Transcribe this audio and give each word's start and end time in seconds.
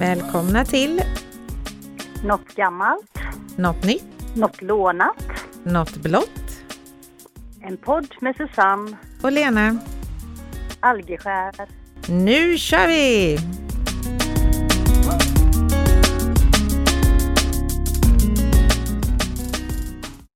Välkomna 0.00 0.64
till 0.64 1.02
Något 2.24 2.54
gammalt, 2.54 3.18
Något 3.58 3.84
nytt, 3.84 4.36
något 4.36 4.62
lånat. 4.62 5.24
Något 5.64 5.96
blått 5.96 6.62
En 7.62 7.76
podd 7.76 8.14
med 8.20 8.36
Susanne 8.36 8.96
och 9.22 9.32
Lena. 9.32 9.78
Algeskär. 10.80 11.54
Nu 12.08 12.58
kör 12.58 12.86
vi! 12.86 13.38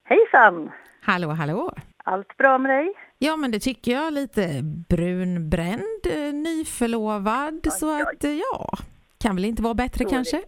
Hejsan! 0.04 0.70
Hallå, 1.02 1.28
hallå! 1.28 1.72
Allt 2.04 2.36
bra 2.36 2.58
med 2.58 2.70
dig? 2.70 2.92
Ja, 3.18 3.36
men 3.36 3.50
det 3.50 3.60
tycker 3.60 3.92
jag. 3.92 4.12
Lite 4.12 4.62
brunbränd, 4.88 6.06
eh, 6.10 6.32
nyförlovad, 6.34 7.68
så 7.72 7.96
oj. 7.96 8.02
att 8.02 8.24
eh, 8.24 8.30
ja, 8.30 8.78
kan 9.24 9.36
väl 9.36 9.44
inte 9.44 9.62
vara 9.62 9.74
bättre 9.74 10.04
kanske? 10.04 10.42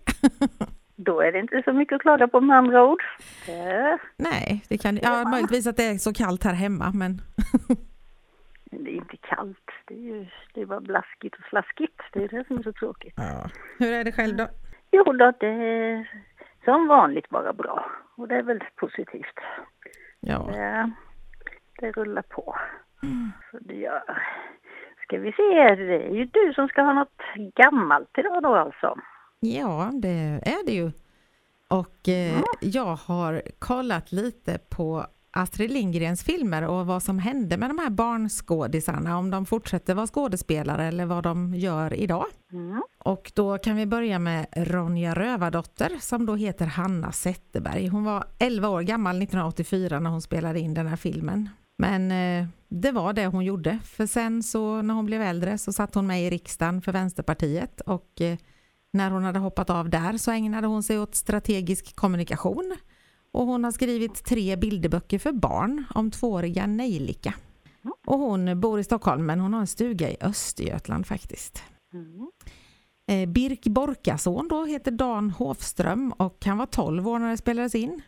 Då 0.96 1.20
är 1.20 1.32
det 1.32 1.38
inte 1.38 1.62
så 1.64 1.72
mycket 1.72 1.96
att 1.96 2.02
klaga 2.02 2.28
på 2.28 2.40
med 2.40 2.56
andra 2.56 2.84
ord. 2.84 3.02
Eh, 3.48 3.98
Nej, 4.16 4.64
det 4.68 4.78
kan 4.78 4.98
ja, 5.02 5.28
möjligtvis 5.28 5.66
att 5.66 5.76
det 5.76 5.84
är 5.84 5.98
så 5.98 6.12
kallt 6.12 6.44
här 6.44 6.54
hemma, 6.54 6.90
men 6.94 7.20
Det 8.70 8.90
är 8.90 8.96
inte 8.96 9.16
kallt. 9.16 9.70
Det 9.86 9.94
är 9.94 9.98
ju 9.98 10.26
det 10.54 10.60
är 10.60 10.66
bara 10.66 10.80
blaskigt 10.80 11.34
och 11.38 11.44
slaskigt. 11.50 12.00
Det 12.12 12.24
är 12.24 12.28
det 12.28 12.44
som 12.46 12.58
är 12.58 12.62
så 12.62 12.72
tråkigt. 12.72 13.14
ja. 13.16 13.50
hur 13.78 13.92
är 13.92 14.04
det 14.04 14.12
själv 14.12 14.36
då? 14.36 14.48
Jo 14.90 15.04
då, 15.04 15.32
det 15.40 15.46
är 15.46 16.10
som 16.64 16.86
vanligt 16.88 17.28
bara 17.28 17.52
bra. 17.52 17.90
Och 18.16 18.28
det 18.28 18.34
är 18.36 18.42
väl 18.42 18.64
positivt. 18.76 19.38
Ja, 20.20 20.38
Det, 20.52 20.90
det 21.80 21.92
rullar 21.92 22.22
på. 22.22 22.56
Så 23.50 23.58
det 23.60 23.74
gör. 23.74 24.02
Ska 25.06 25.18
vi 25.18 25.32
se, 25.32 25.74
det 25.74 26.06
är 26.06 26.14
ju 26.14 26.24
du 26.24 26.52
som 26.54 26.68
ska 26.68 26.82
ha 26.82 26.92
något 26.92 27.20
gammalt 27.54 28.18
idag 28.18 28.42
då 28.42 28.54
alltså. 28.54 28.98
ja 29.40 29.90
det 29.94 30.40
är 30.42 30.66
det 30.66 30.72
ju. 30.72 30.90
Och 31.68 32.08
eh, 32.08 32.42
jag 32.60 32.96
har 32.96 33.42
kollat 33.58 34.12
lite 34.12 34.58
på 34.58 35.06
Astrid 35.30 35.70
Lindgrens 35.70 36.24
filmer 36.24 36.68
och 36.68 36.86
vad 36.86 37.02
som 37.02 37.18
hände 37.18 37.56
med 37.56 37.70
de 37.70 37.78
här 37.78 37.90
barnskådisarna, 37.90 39.18
om 39.18 39.30
de 39.30 39.46
fortsätter 39.46 39.94
vara 39.94 40.06
skådespelare 40.06 40.84
eller 40.84 41.06
vad 41.06 41.22
de 41.22 41.54
gör 41.54 41.94
idag. 41.94 42.26
Mm. 42.52 42.82
Och 42.98 43.32
då 43.34 43.58
kan 43.58 43.76
vi 43.76 43.86
börja 43.86 44.18
med 44.18 44.46
Ronja 44.56 45.14
Rövardotter 45.14 45.90
som 46.00 46.26
då 46.26 46.34
heter 46.34 46.66
Hanna 46.66 47.12
Zetterberg. 47.12 47.88
Hon 47.88 48.04
var 48.04 48.24
11 48.38 48.68
år 48.68 48.82
gammal 48.82 49.16
1984 49.16 50.00
när 50.00 50.10
hon 50.10 50.22
spelade 50.22 50.60
in 50.60 50.74
den 50.74 50.86
här 50.86 50.96
filmen. 50.96 51.48
Men 51.78 52.10
eh, 52.10 52.48
det 52.68 52.92
var 52.92 53.12
det 53.12 53.26
hon 53.26 53.44
gjorde, 53.44 53.78
för 53.84 54.06
sen 54.06 54.42
så 54.42 54.82
när 54.82 54.94
hon 54.94 55.06
blev 55.06 55.22
äldre 55.22 55.58
så 55.58 55.72
satt 55.72 55.94
hon 55.94 56.06
med 56.06 56.26
i 56.26 56.30
riksdagen 56.30 56.82
för 56.82 56.92
Vänsterpartiet 56.92 57.80
och 57.80 58.20
eh, 58.20 58.38
när 58.92 59.10
hon 59.10 59.24
hade 59.24 59.38
hoppat 59.38 59.70
av 59.70 59.90
där 59.90 60.16
så 60.18 60.30
ägnade 60.30 60.66
hon 60.66 60.82
sig 60.82 60.98
åt 60.98 61.14
strategisk 61.14 61.96
kommunikation 61.96 62.76
och 63.32 63.46
hon 63.46 63.64
har 63.64 63.72
skrivit 63.72 64.24
tre 64.24 64.56
bilderböcker 64.56 65.18
för 65.18 65.32
barn 65.32 65.84
om 65.94 66.10
tvååriga 66.10 66.66
Nejlika. 66.66 67.34
Och 68.06 68.18
hon 68.18 68.60
bor 68.60 68.80
i 68.80 68.84
Stockholm 68.84 69.26
men 69.26 69.40
hon 69.40 69.52
har 69.52 69.60
en 69.60 69.66
stuga 69.66 70.10
i 70.10 70.16
Östergötland 70.20 71.06
faktiskt. 71.06 71.62
Mm. 71.92 72.30
Eh, 73.08 73.28
Birk 73.28 73.64
Borkason 73.64 74.48
då 74.48 74.64
heter 74.64 74.90
Dan 74.90 75.30
Hofström 75.30 76.12
och 76.12 76.44
han 76.44 76.58
var 76.58 76.66
12 76.66 77.08
år 77.08 77.18
när 77.18 77.30
det 77.30 77.36
spelades 77.36 77.74
in. 77.74 78.02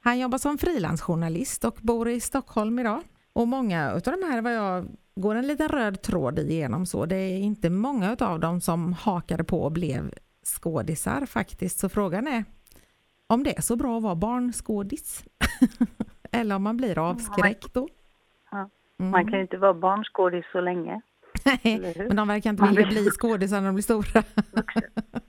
Han 0.00 0.18
jobbar 0.18 0.38
som 0.38 0.58
frilansjournalist 0.58 1.64
och 1.64 1.78
bor 1.82 2.08
i 2.08 2.20
Stockholm 2.20 2.78
idag. 2.78 3.02
Och 3.34 3.48
många 3.48 3.92
av 3.92 4.00
de 4.00 4.10
här 4.10 4.42
vad 4.42 4.54
jag 4.54 4.86
går 5.16 5.34
en 5.34 5.46
liten 5.46 5.68
röd 5.68 6.02
tråd 6.02 6.38
igenom 6.38 6.86
så 6.86 7.06
det 7.06 7.16
är 7.16 7.38
inte 7.38 7.70
många 7.70 8.16
av 8.20 8.40
dem 8.40 8.60
som 8.60 8.92
hakade 8.92 9.44
på 9.44 9.62
och 9.62 9.72
blev 9.72 10.14
skådisar 10.44 11.26
faktiskt. 11.26 11.78
Så 11.78 11.88
frågan 11.88 12.26
är 12.28 12.44
om 13.26 13.44
det 13.44 13.56
är 13.58 13.62
så 13.62 13.76
bra 13.76 13.96
att 13.96 14.02
vara 14.02 14.14
barnskådis 14.14 15.24
eller 16.32 16.56
om 16.56 16.62
man 16.62 16.76
blir 16.76 16.98
avskräckt 16.98 17.74
då. 17.74 17.88
Ja. 18.50 18.70
Mm. 19.00 19.10
Man 19.10 19.24
kan 19.24 19.32
ju 19.34 19.40
inte 19.42 19.56
vara 19.56 19.74
barnskådis 19.74 20.44
så 20.52 20.60
länge. 20.60 21.00
Nej, 21.44 21.94
men 22.08 22.16
de 22.16 22.28
verkar 22.28 22.50
inte 22.50 22.62
Man 22.62 22.74
vilja 22.74 22.86
blir- 22.90 23.02
bli 23.02 23.10
skådisar 23.10 23.60
när 23.60 23.66
de 23.66 23.74
blir 23.74 23.82
stora. 23.82 24.22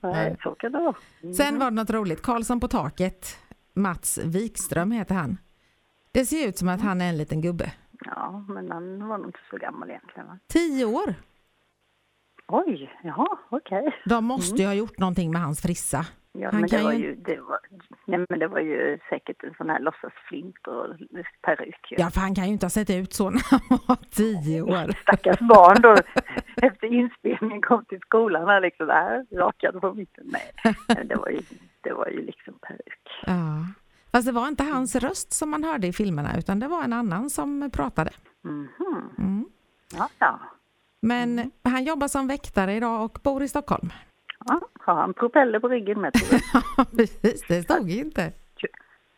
Nej, 0.02 0.36
så 0.42 0.50
kan 0.50 0.72
det 0.72 0.78
vara. 0.78 0.94
Mm. 1.22 1.34
Sen 1.34 1.58
var 1.58 1.70
det 1.70 1.74
något 1.76 1.90
roligt. 1.90 2.22
Karlsson 2.22 2.60
på 2.60 2.68
taket, 2.68 3.38
Mats 3.74 4.18
Wikström 4.24 4.90
heter 4.90 5.14
han. 5.14 5.38
Det 6.12 6.26
ser 6.26 6.48
ut 6.48 6.58
som 6.58 6.68
att 6.68 6.80
han 6.80 7.00
är 7.00 7.08
en 7.08 7.16
liten 7.16 7.40
gubbe. 7.40 7.72
Ja, 8.04 8.44
men 8.48 8.70
han 8.72 9.08
var 9.08 9.18
nog 9.18 9.26
inte 9.28 9.38
så 9.50 9.56
gammal 9.56 9.90
egentligen. 9.90 10.26
va? 10.26 10.38
Tio 10.48 10.84
år. 10.84 11.14
Oj, 12.48 12.90
jaha, 13.02 13.38
okej. 13.50 13.96
De 14.04 14.24
måste 14.24 14.62
ju 14.62 14.66
ha 14.68 14.74
gjort 14.74 14.98
någonting 14.98 15.32
med 15.32 15.40
hans 15.42 15.62
frissa. 15.62 16.06
Ja, 16.32 16.50
Han 16.52 16.60
men 16.60 16.68
det 16.70 16.82
var 16.82 16.92
ju- 16.92 16.98
ju, 16.98 17.14
det 17.14 17.40
var, 17.40 17.58
nej, 18.04 18.26
men 18.28 18.38
det 18.38 18.48
var 18.48 18.60
ju 18.60 18.98
säkert 19.08 19.42
en 19.44 19.54
sån 19.58 19.70
här 19.70 19.80
låtsasflint 19.80 20.66
och 20.66 20.86
peruk. 21.42 21.86
ju. 21.90 21.96
Ja, 21.98 22.10
för 22.10 22.20
han 22.20 22.34
kan 22.34 22.44
ju 22.46 22.52
inte 22.52 22.66
ha 22.66 22.70
sett 22.70 22.90
ut 22.90 23.12
så 23.12 23.30
när 23.30 23.42
han 23.50 23.78
var 23.88 23.96
tio 24.10 24.62
år. 24.62 24.92
Stackars 25.02 25.38
barn 25.40 25.76
då 25.82 25.96
efter 26.66 26.86
inspelningen 26.86 27.62
kom 27.62 27.84
till 27.84 28.00
skolan 28.00 28.48
här 28.48 28.60
liksom 28.60 28.86
där, 28.86 29.26
rakad 29.38 29.80
på 29.80 29.94
mitten. 29.94 30.24
Nej, 30.32 30.52
det 31.04 31.14
var 31.16 31.28
ju, 31.28 31.40
det 31.80 31.92
var 31.92 32.08
ju 32.08 32.22
liksom 32.26 32.54
peruk. 32.58 33.08
Ja. 33.26 33.66
Fast 34.16 34.26
det 34.26 34.32
var 34.32 34.48
inte 34.48 34.64
hans 34.64 34.96
röst 34.96 35.32
som 35.32 35.50
man 35.50 35.64
hörde 35.64 35.86
i 35.86 35.92
filmerna 35.92 36.38
utan 36.38 36.60
det 36.60 36.68
var 36.68 36.82
en 36.82 36.92
annan 36.92 37.30
som 37.30 37.70
pratade. 37.72 38.10
Mhm. 38.42 38.68
Mm. 39.18 39.44
Ja, 39.96 40.08
ja. 40.18 40.40
Men 41.00 41.50
han 41.62 41.84
jobbar 41.84 42.08
som 42.08 42.28
väktare 42.28 42.74
idag 42.74 43.04
och 43.04 43.18
bor 43.22 43.42
i 43.42 43.48
Stockholm. 43.48 43.90
ja. 44.46 44.60
Har 44.80 44.94
han 44.94 45.14
propeller 45.14 45.60
på 45.60 45.68
ryggen 45.68 46.00
med? 46.00 46.12
Ja, 46.76 46.84
precis. 46.96 47.44
Det 47.48 47.62
stod 47.62 47.90
inte. 47.90 48.32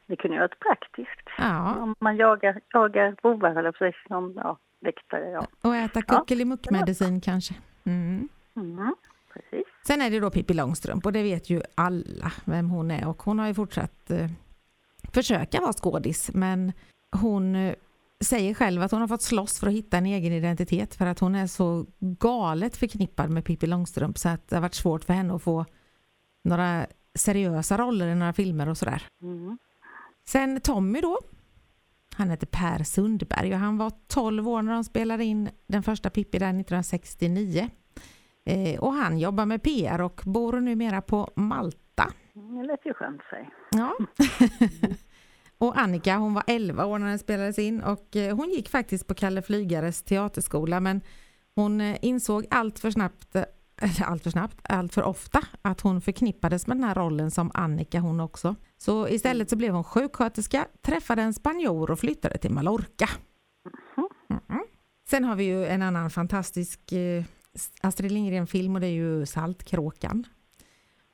Det 0.06 0.16
kunde 0.16 0.36
ju 0.36 0.40
varit 0.40 0.60
praktiskt. 0.60 1.28
Ja, 1.38 1.74
Om 1.74 1.94
man 2.00 2.16
jagar, 2.16 2.60
jagar 2.72 3.16
bovar 3.22 3.50
eller 3.50 3.72
precis 3.72 4.00
som 4.08 4.32
ja, 4.36 4.58
väktare. 4.80 5.30
Ja. 5.30 5.46
och 5.62 5.76
äta 5.76 6.02
Ja, 6.06 6.18
kuckelimuckmedicin 6.18 7.20
kanske. 7.20 7.54
Mm. 7.84 8.28
Mm. 8.56 8.94
Precis. 9.32 9.66
Sen 9.86 10.02
är 10.02 10.10
det 10.10 10.20
då 10.20 10.30
Pippi 10.30 10.54
Långstrump 10.54 11.06
och 11.06 11.12
det 11.12 11.22
vet 11.22 11.50
ju 11.50 11.60
alla 11.74 12.32
vem 12.44 12.70
hon 12.70 12.90
är 12.90 13.08
och 13.08 13.22
hon 13.22 13.38
har 13.38 13.46
ju 13.46 13.54
fortsatt 13.54 14.10
eh, 14.10 14.30
försöka 15.12 15.60
vara 15.60 15.72
skådis 15.72 16.30
men 16.34 16.72
hon 17.12 17.56
eh, 17.56 17.74
säger 18.20 18.54
själv 18.54 18.82
att 18.82 18.90
hon 18.90 19.00
har 19.00 19.08
fått 19.08 19.22
slåss 19.22 19.58
för 19.58 19.66
att 19.66 19.72
hitta 19.72 19.98
en 19.98 20.06
egen 20.06 20.32
identitet 20.32 20.94
för 20.94 21.06
att 21.06 21.18
hon 21.18 21.34
är 21.34 21.46
så 21.46 21.86
galet 22.00 22.76
förknippad 22.76 23.30
med 23.30 23.44
Pippi 23.44 23.66
Långstrump 23.66 24.18
så 24.18 24.28
att 24.28 24.48
det 24.48 24.56
har 24.56 24.60
varit 24.60 24.74
svårt 24.74 25.04
för 25.04 25.12
henne 25.12 25.34
att 25.34 25.42
få 25.42 25.64
några 26.44 26.86
seriösa 27.14 27.78
roller 27.78 28.08
i 28.08 28.14
några 28.14 28.32
filmer 28.32 28.68
och 28.68 28.78
sådär. 28.78 29.02
Mm. 29.22 29.58
Sen 30.28 30.60
Tommy 30.60 31.00
då. 31.00 31.18
Han 32.14 32.30
heter 32.30 32.46
Per 32.46 32.84
Sundberg 32.84 33.52
och 33.52 33.58
han 33.58 33.78
var 33.78 33.92
12 34.06 34.48
år 34.48 34.62
när 34.62 34.72
de 34.72 34.84
spelade 34.84 35.24
in 35.24 35.50
den 35.66 35.82
första 35.82 36.10
Pippi 36.10 36.38
där 36.38 36.46
1969. 36.46 37.70
Eh, 38.46 38.80
och 38.80 38.92
han 38.92 39.18
jobbar 39.18 39.46
med 39.46 39.62
PR 39.62 40.00
och 40.00 40.20
bor 40.24 40.60
numera 40.60 41.02
på 41.02 41.30
Malta. 41.36 41.78
Det 42.38 42.66
lät 42.66 42.86
ju 42.86 42.94
skönt 42.94 43.22
sig. 43.22 43.50
Ja. 43.70 43.96
och 45.58 45.78
Annika 45.78 46.16
hon 46.16 46.34
var 46.34 46.42
11 46.46 46.86
år 46.86 46.98
när 46.98 47.08
den 47.08 47.18
spelades 47.18 47.58
in 47.58 47.82
och 47.82 48.16
eh, 48.16 48.36
hon 48.36 48.50
gick 48.50 48.68
faktiskt 48.68 49.06
på 49.06 49.14
Kalle 49.14 49.42
Flygares 49.42 50.02
teaterskola 50.02 50.80
men 50.80 51.00
hon 51.54 51.80
eh, 51.80 51.96
insåg 52.02 52.46
allt 52.50 52.78
för 52.78 52.90
snabbt 52.90 53.36
eh, 53.36 53.44
allt 54.02 54.22
för 54.22 54.30
snabbt, 54.30 54.60
allt 54.62 54.94
för 54.94 55.02
ofta 55.02 55.40
att 55.62 55.80
hon 55.80 56.00
förknippades 56.00 56.66
med 56.66 56.76
den 56.76 56.84
här 56.84 56.94
rollen 56.94 57.30
som 57.30 57.50
Annika 57.54 58.00
hon 58.00 58.20
också. 58.20 58.54
Så 58.76 59.08
istället 59.08 59.50
så 59.50 59.56
blev 59.56 59.74
hon 59.74 59.84
sjuksköterska, 59.84 60.66
träffade 60.80 61.22
en 61.22 61.34
spanjor 61.34 61.90
och 61.90 62.00
flyttade 62.00 62.38
till 62.38 62.50
Mallorca. 62.50 63.08
Mm. 64.48 64.64
Sen 65.08 65.24
har 65.24 65.36
vi 65.36 65.44
ju 65.44 65.66
en 65.66 65.82
annan 65.82 66.10
fantastisk 66.10 66.80
Astrid 67.82 68.12
Lindgren-film 68.12 68.74
och 68.74 68.80
det 68.80 68.86
är 68.86 68.90
ju 68.90 69.26
Saltkråkan. 69.26 70.26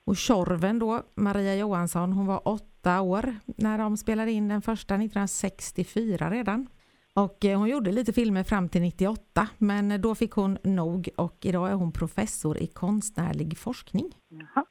Och 0.06 0.16
Tjorven 0.16 0.78
då, 0.78 1.02
Maria 1.14 1.56
Johansson, 1.56 2.12
hon 2.12 2.26
var 2.26 2.48
åtta 2.48 3.00
år 3.00 3.36
när 3.46 3.78
de 3.78 3.96
spelade 3.96 4.32
in 4.32 4.48
den 4.48 4.62
första 4.62 4.94
1964 4.94 6.30
redan. 6.30 6.66
Och 7.14 7.44
eh, 7.44 7.58
hon 7.58 7.68
gjorde 7.68 7.92
lite 7.92 8.12
filmer 8.12 8.44
fram 8.44 8.68
till 8.68 8.80
98 8.80 9.48
men 9.58 10.00
då 10.00 10.14
fick 10.14 10.32
hon 10.32 10.58
nog 10.62 11.08
och 11.16 11.38
idag 11.40 11.70
är 11.70 11.74
hon 11.74 11.92
professor 11.92 12.58
i 12.58 12.66
konstnärlig 12.66 13.58
forskning. 13.58 14.12
Jaha, 14.28 14.64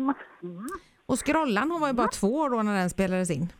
man. 0.00 0.14
Mm. 0.42 0.66
Och 1.06 1.18
Skrollan, 1.18 1.70
hon 1.70 1.80
var 1.80 1.88
ju 1.88 1.94
bara 1.94 2.08
två 2.08 2.34
år 2.34 2.50
då 2.50 2.62
när 2.62 2.78
den 2.78 2.90
spelades 2.90 3.30
in. 3.30 3.52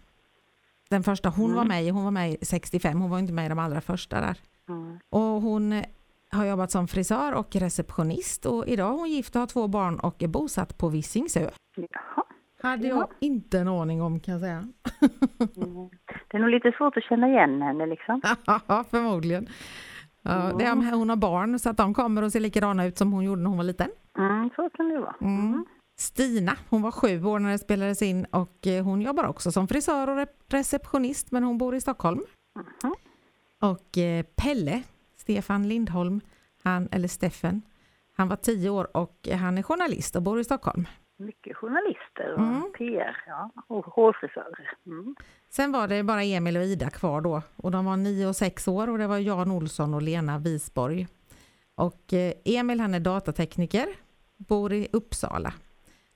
Den 0.90 1.02
första 1.02 1.28
hon 1.28 1.54
var 1.54 1.64
med 1.64 1.84
i, 1.84 1.90
hon 1.90 2.04
var 2.04 2.10
med 2.10 2.32
i 2.32 2.44
65, 2.44 3.00
hon 3.00 3.10
var 3.10 3.18
inte 3.18 3.32
med 3.32 3.46
i 3.46 3.48
de 3.48 3.58
allra 3.58 3.80
första 3.80 4.20
där. 4.20 4.38
Mm. 4.68 4.98
Och 5.10 5.20
hon 5.20 5.82
har 6.32 6.46
jobbat 6.46 6.70
som 6.70 6.88
frisör 6.88 7.34
och 7.34 7.56
receptionist 7.56 8.46
och 8.46 8.68
idag 8.68 8.94
är 8.94 8.98
hon 8.98 9.10
gift 9.10 9.34
och 9.36 9.40
har 9.40 9.46
två 9.46 9.68
barn 9.68 9.98
och 9.98 10.22
är 10.22 10.28
bosatt 10.28 10.78
på 10.78 10.88
Visingsö. 10.88 11.50
Jaha. 11.76 12.24
Hade 12.62 12.88
jag 12.88 13.08
inte 13.20 13.58
en 13.58 13.68
aning 13.68 14.02
om 14.02 14.20
kan 14.20 14.32
jag 14.32 14.40
säga. 14.40 14.64
Mm. 15.56 15.90
Det 16.28 16.36
är 16.36 16.38
nog 16.38 16.50
lite 16.50 16.72
svårt 16.78 16.96
att 16.96 17.04
känna 17.04 17.28
igen 17.28 17.62
henne 17.62 17.86
liksom. 17.86 18.20
Ja, 18.66 18.84
förmodligen. 18.90 19.48
Ja, 20.22 20.52
det 20.58 20.64
är 20.64 20.72
om 20.72 20.86
hon 20.86 21.08
har 21.08 21.16
barn 21.16 21.58
så 21.58 21.70
att 21.70 21.76
de 21.76 21.94
kommer 21.94 22.22
och 22.22 22.32
ser 22.32 22.40
likadana 22.40 22.84
ut 22.86 22.98
som 22.98 23.12
hon 23.12 23.24
gjorde 23.24 23.42
när 23.42 23.48
hon 23.48 23.56
var 23.56 23.64
liten. 23.64 23.90
Mm, 24.18 24.50
så 24.56 24.70
kan 24.70 24.88
det 24.88 24.98
vara. 24.98 25.16
Mm. 25.20 25.64
Stina, 25.98 26.52
hon 26.70 26.82
var 26.82 26.90
sju 26.90 27.24
år 27.24 27.38
när 27.38 27.50
det 27.50 27.58
spelades 27.58 28.02
in 28.02 28.24
och 28.24 28.66
eh, 28.66 28.84
hon 28.84 29.02
jobbar 29.02 29.24
också 29.24 29.52
som 29.52 29.68
frisör 29.68 30.10
och 30.10 30.28
receptionist 30.48 31.32
men 31.32 31.44
hon 31.44 31.58
bor 31.58 31.74
i 31.74 31.80
Stockholm. 31.80 32.20
Mm. 32.84 32.94
Och 33.60 33.98
eh, 33.98 34.24
Pelle, 34.36 34.82
Stefan 35.22 35.68
Lindholm, 35.68 36.20
han, 36.62 36.88
eller 36.92 37.08
Steffen, 37.08 37.62
han 38.16 38.28
var 38.28 38.36
tio 38.36 38.70
år 38.70 38.96
och 38.96 39.28
han 39.40 39.58
är 39.58 39.62
journalist 39.62 40.16
och 40.16 40.22
bor 40.22 40.40
i 40.40 40.44
Stockholm. 40.44 40.86
Mycket 41.16 41.56
journalister 41.56 42.32
och 42.32 42.38
mm. 42.38 42.72
PR 42.78 43.16
ja, 43.26 43.50
och 43.68 43.86
hårfrisörer. 43.86 44.70
Mm. 44.86 45.16
Sen 45.48 45.72
var 45.72 45.88
det 45.88 46.02
bara 46.02 46.22
Emil 46.22 46.56
och 46.56 46.64
Ida 46.64 46.90
kvar 46.90 47.20
då 47.20 47.42
och 47.56 47.70
de 47.70 47.84
var 47.84 47.96
nio 47.96 48.26
och 48.26 48.36
sex 48.36 48.68
år 48.68 48.90
och 48.90 48.98
det 48.98 49.06
var 49.06 49.18
Jan 49.18 49.50
Olsson 49.50 49.94
och 49.94 50.02
Lena 50.02 50.38
Wisborg. 50.38 51.06
Och 51.74 52.12
eh, 52.12 52.32
Emil 52.44 52.80
han 52.80 52.94
är 52.94 53.00
datatekniker, 53.00 53.86
bor 54.36 54.72
i 54.72 54.88
Uppsala 54.92 55.52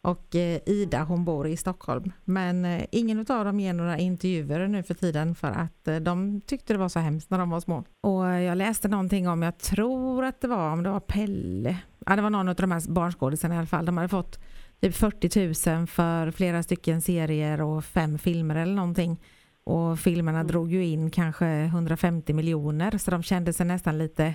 och 0.07 0.35
eh, 0.35 0.61
Ida 0.67 1.05
hon 1.05 1.25
bor 1.25 1.47
i 1.47 1.57
Stockholm. 1.57 2.13
Men 2.25 2.65
eh, 2.65 2.85
ingen 2.91 3.19
av 3.19 3.45
dem 3.45 3.61
ger 3.61 3.73
några 3.73 3.99
intervjuer 3.99 4.69
nu 4.69 4.83
för 4.83 4.95
tiden 4.95 5.35
för 5.35 5.49
att 5.49 5.89
eh, 5.89 5.97
de 5.97 6.41
tyckte 6.41 6.73
det 6.73 6.79
var 6.79 6.89
så 6.89 6.99
hemskt 6.99 7.31
när 7.31 7.39
de 7.39 7.51
var 7.51 7.61
små. 7.61 7.85
Och 8.03 8.25
jag 8.25 8.59
läste 8.59 8.89
någonting 8.89 9.29
om, 9.29 9.43
jag 9.43 9.59
tror 9.59 10.25
att 10.25 10.41
det 10.41 10.49
var 10.49 10.73
om 10.73 10.83
det 10.83 10.91
var 10.91 11.01
Pelle, 11.01 11.79
ja 12.07 12.17
det 12.17 12.23
var 12.23 12.31
någon 12.31 12.49
av 12.49 12.55
de 12.55 12.73
här 12.73 12.93
barnskådisarna 12.93 13.55
i 13.55 13.59
alla 13.59 13.67
fall, 13.67 13.87
de 13.87 13.97
hade 13.97 14.09
fått 14.09 14.41
typ 14.81 14.95
40 14.95 15.71
000 15.77 15.87
för 15.87 16.31
flera 16.31 16.63
stycken 16.63 17.03
serier 17.03 17.61
och 17.61 17.85
fem 17.85 18.19
filmer 18.19 18.57
eller 18.57 18.75
någonting. 18.75 19.21
Och 19.65 19.99
filmerna 19.99 20.39
mm. 20.39 20.47
drog 20.47 20.73
ju 20.73 20.85
in 20.85 21.11
kanske 21.11 21.47
150 21.47 22.33
miljoner 22.33 22.99
så 22.99 23.11
de 23.11 23.23
kände 23.23 23.53
sig 23.53 23.67
nästan 23.67 23.99
lite 23.99 24.35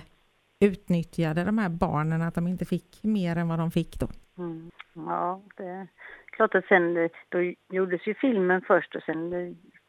utnyttjade 0.60 1.44
de 1.44 1.58
här 1.58 1.68
barnen 1.68 2.22
att 2.22 2.34
de 2.34 2.48
inte 2.48 2.64
fick 2.64 2.98
mer 3.02 3.36
än 3.36 3.48
vad 3.48 3.58
de 3.58 3.70
fick 3.70 4.00
då. 4.00 4.08
Mm. 4.38 4.70
Ja, 4.94 5.40
det 5.56 5.64
är 5.64 5.86
klart 6.26 6.54
att 6.54 6.64
sen 6.64 7.08
då 7.28 7.52
gjordes 7.68 8.06
ju 8.06 8.14
filmen 8.14 8.62
först 8.66 8.96
och 8.96 9.02
sen 9.02 9.30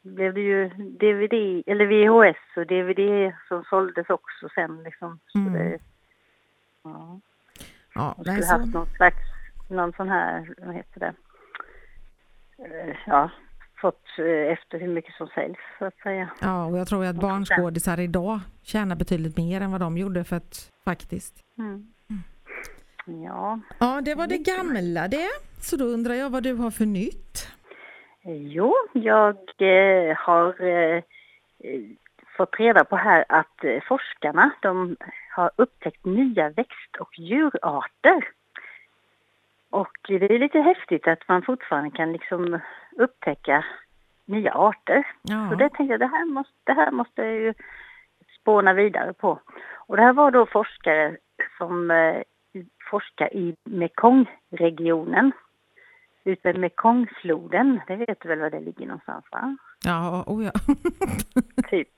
blev 0.02 0.34
det 0.34 0.40
ju 0.40 0.68
DVD 0.68 1.62
eller 1.66 1.86
VHS 1.86 2.56
och 2.56 2.66
DVD 2.66 3.32
som 3.48 3.64
såldes 3.64 4.10
också 4.10 4.48
sen 4.54 4.82
liksom. 4.82 5.18
Så 5.26 5.38
mm. 5.38 5.52
det, 5.52 5.78
ja. 6.82 7.20
Ja, 7.94 8.14
De 8.16 8.24
skulle 8.24 8.46
haft 8.46 8.74
någon 8.74 8.86
slags, 8.86 9.18
någon 9.68 9.92
sån 9.92 10.08
här, 10.08 10.54
vad 10.58 10.74
heter 10.74 11.00
det, 11.00 11.14
eh, 12.58 12.96
ja, 13.06 13.30
fått 13.80 14.04
eh, 14.18 14.52
efter 14.52 14.78
hur 14.80 14.88
mycket 14.88 15.14
som 15.14 15.26
säljs 15.26 15.58
så 15.78 15.84
att 15.84 15.96
säga. 15.96 16.30
Ja, 16.40 16.66
och 16.66 16.78
jag 16.78 16.88
tror 16.88 17.04
att 17.04 17.16
barnskådisar 17.16 18.00
idag 18.00 18.40
tjänar 18.62 18.96
betydligt 18.96 19.36
mer 19.36 19.60
än 19.60 19.72
vad 19.72 19.80
de 19.80 19.98
gjorde 19.98 20.24
för 20.24 20.36
att 20.36 20.72
faktiskt. 20.84 21.44
Mm. 21.58 21.93
Ja. 23.06 23.60
Ja, 23.78 24.00
det 24.04 24.14
var 24.14 24.26
det 24.26 24.38
gamla 24.38 25.08
det. 25.08 25.30
Så 25.60 25.76
då 25.76 25.84
undrar 25.84 26.14
jag 26.14 26.30
vad 26.30 26.42
du 26.42 26.54
har 26.54 26.70
för 26.70 26.86
nytt? 26.86 27.48
Jo, 28.24 28.74
jag 28.92 29.36
eh, 29.58 30.16
har 30.16 30.62
eh, 30.62 31.02
fått 32.36 32.60
reda 32.60 32.84
på 32.84 32.96
här 32.96 33.24
att 33.28 33.64
eh, 33.64 33.82
forskarna 33.88 34.50
de 34.62 34.96
har 35.30 35.50
upptäckt 35.56 36.04
nya 36.04 36.48
växt 36.50 36.96
och 37.00 37.18
djurarter. 37.18 38.28
Och 39.70 39.96
det 40.08 40.34
är 40.34 40.38
lite 40.38 40.60
häftigt 40.60 41.08
att 41.08 41.28
man 41.28 41.42
fortfarande 41.42 41.90
kan 41.90 42.12
liksom 42.12 42.60
upptäcka 42.96 43.64
nya 44.24 44.52
arter. 44.54 45.06
Ja. 45.22 45.48
Så 45.50 45.54
det 45.54 45.68
tänkte 45.68 45.92
jag, 45.92 46.00
det 46.00 46.06
här 46.06 46.24
måste, 46.24 46.54
det 46.64 46.72
här 46.72 46.90
måste 46.90 47.22
jag 47.22 47.32
ju 47.32 47.54
spåna 48.40 48.72
vidare 48.72 49.12
på. 49.12 49.40
Och 49.86 49.96
det 49.96 50.02
här 50.02 50.12
var 50.12 50.30
då 50.30 50.46
forskare 50.46 51.16
som 51.58 51.90
forskar 52.90 53.36
i 53.36 53.56
Mekongregionen. 53.64 55.32
Ute 56.24 56.52
Mekongfloden, 56.52 57.80
det 57.86 57.96
vet 57.96 58.20
du 58.20 58.28
väl 58.28 58.40
var 58.40 58.50
det 58.50 58.60
ligger 58.60 58.86
någonstans 58.86 59.24
va? 59.32 59.56
Ja, 59.84 60.24
oh 60.26 60.44
ja. 60.44 60.52
typ. 61.70 61.88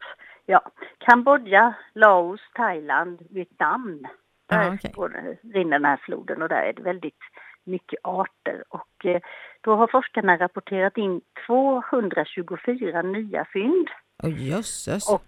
Ja, 0.46 0.60
Kambodja, 0.98 1.74
Laos, 1.94 2.40
Thailand, 2.54 3.18
Vietnam. 3.30 4.06
Där 4.46 4.70
ah, 4.70 4.74
okay. 4.74 5.36
rinner 5.54 5.78
den 5.78 5.84
här 5.84 5.96
floden 5.96 6.42
och 6.42 6.48
där 6.48 6.62
är 6.62 6.72
det 6.72 6.82
väldigt 6.82 7.20
mycket 7.64 7.98
arter. 8.02 8.64
Och 8.68 9.06
eh, 9.06 9.20
då 9.60 9.74
har 9.74 9.86
forskarna 9.86 10.36
rapporterat 10.36 10.98
in 10.98 11.20
224 11.46 13.02
nya 13.02 13.44
fynd. 13.52 13.88
Oh, 14.22 14.42
jösses! 14.42 15.10
Och, 15.10 15.22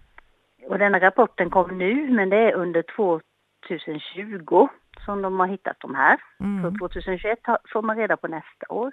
och 0.67 0.79
denna 0.79 0.99
rapporten 0.99 1.49
kom 1.49 1.77
nu, 1.77 2.09
men 2.11 2.29
det 2.29 2.37
är 2.37 2.53
under 2.53 2.83
2020 2.95 4.67
som 5.05 5.21
de 5.21 5.39
har 5.39 5.47
hittat 5.47 5.77
de 5.79 5.95
här. 5.95 6.19
Mm. 6.39 6.63
Så 6.63 6.77
2021 6.77 7.39
får 7.73 7.81
man 7.81 7.97
reda 7.97 8.17
på 8.17 8.27
nästa 8.27 8.65
år. 8.69 8.91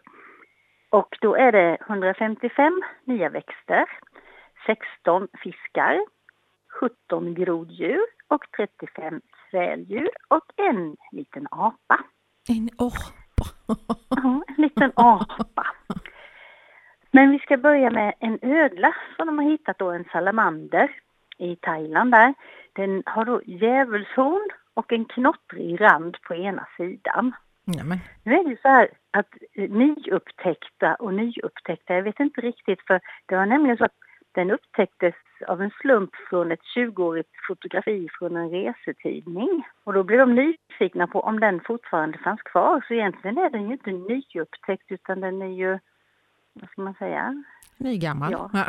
Och 0.91 1.19
då 1.21 1.35
är 1.37 1.53
det 1.53 1.77
155 1.89 2.83
nya 3.05 3.29
växter, 3.29 3.85
16 4.67 5.29
fiskar, 5.43 6.01
17 6.81 7.35
groddjur 7.35 8.07
och 8.29 8.45
35 8.57 9.21
säldjur 9.51 10.11
och 10.29 10.45
en 10.57 10.97
liten 11.13 11.47
apa. 11.51 11.99
En 12.49 12.69
apa? 12.79 13.07
ja, 14.09 14.43
en 14.49 14.63
liten 14.63 14.93
apa. 14.97 15.67
Men 17.11 17.31
vi 17.31 17.39
ska 17.39 17.57
börja 17.57 17.91
med 17.91 18.15
en 18.19 18.39
ödla 18.43 18.95
som 19.17 19.27
de 19.27 19.39
har 19.39 19.51
hittat 19.51 19.79
då, 19.79 19.91
en 19.91 20.05
salamander 20.05 20.91
i 21.39 21.57
Thailand 21.57 22.13
där. 22.13 22.35
Den 22.73 23.03
har 23.07 23.25
då 23.25 23.43
djävulshorn 23.45 24.51
och 24.77 24.93
en 24.93 25.05
knottrig 25.05 25.81
rand 25.81 26.17
på 26.23 26.35
ena 26.35 26.67
sidan. 26.77 27.33
Jamen. 27.65 27.99
Nu 28.25 28.35
är 28.35 28.45
det 28.45 28.63
så 28.63 28.69
här 28.69 28.89
att 29.11 29.35
nyupptäckta 29.55 30.95
och 30.95 31.15
nyupptäckta, 31.15 31.95
jag 31.95 32.03
vet 32.03 32.21
inte 32.21 32.41
riktigt 32.41 32.83
för 32.87 33.01
det 33.27 33.37
var 33.37 33.47
nämligen 33.47 33.77
så 33.77 33.85
att 33.85 33.99
den 34.33 34.51
upptäcktes 34.51 35.15
av 35.47 35.63
en 35.63 35.71
slump 35.71 36.11
från 36.31 36.53
ett 36.53 36.61
20-årigt 36.77 37.33
fotografi 37.49 38.09
från 38.19 38.37
en 38.37 38.51
resetidning. 38.51 39.67
Och 39.85 39.93
då 39.93 40.03
blev 40.03 40.19
de 40.19 40.35
nyfikna 40.35 41.07
på 41.07 41.21
om 41.21 41.41
den 41.41 41.61
fortfarande 41.61 42.19
fanns 42.19 42.43
kvar. 42.43 42.85
Så 42.89 42.95
egentligen 42.95 43.39
är 43.39 43.51
den 43.51 43.67
ju 43.67 43.73
inte 43.73 43.91
nyupptäckt 43.91 44.91
utan 44.93 45.21
den 45.21 45.43
är 45.43 45.55
ju, 45.63 45.79
vad 46.61 46.71
ska 46.71 46.83
man 46.83 46.95
säga? 46.95 47.45
Nygammal. 47.79 48.33
Ja. 48.33 48.51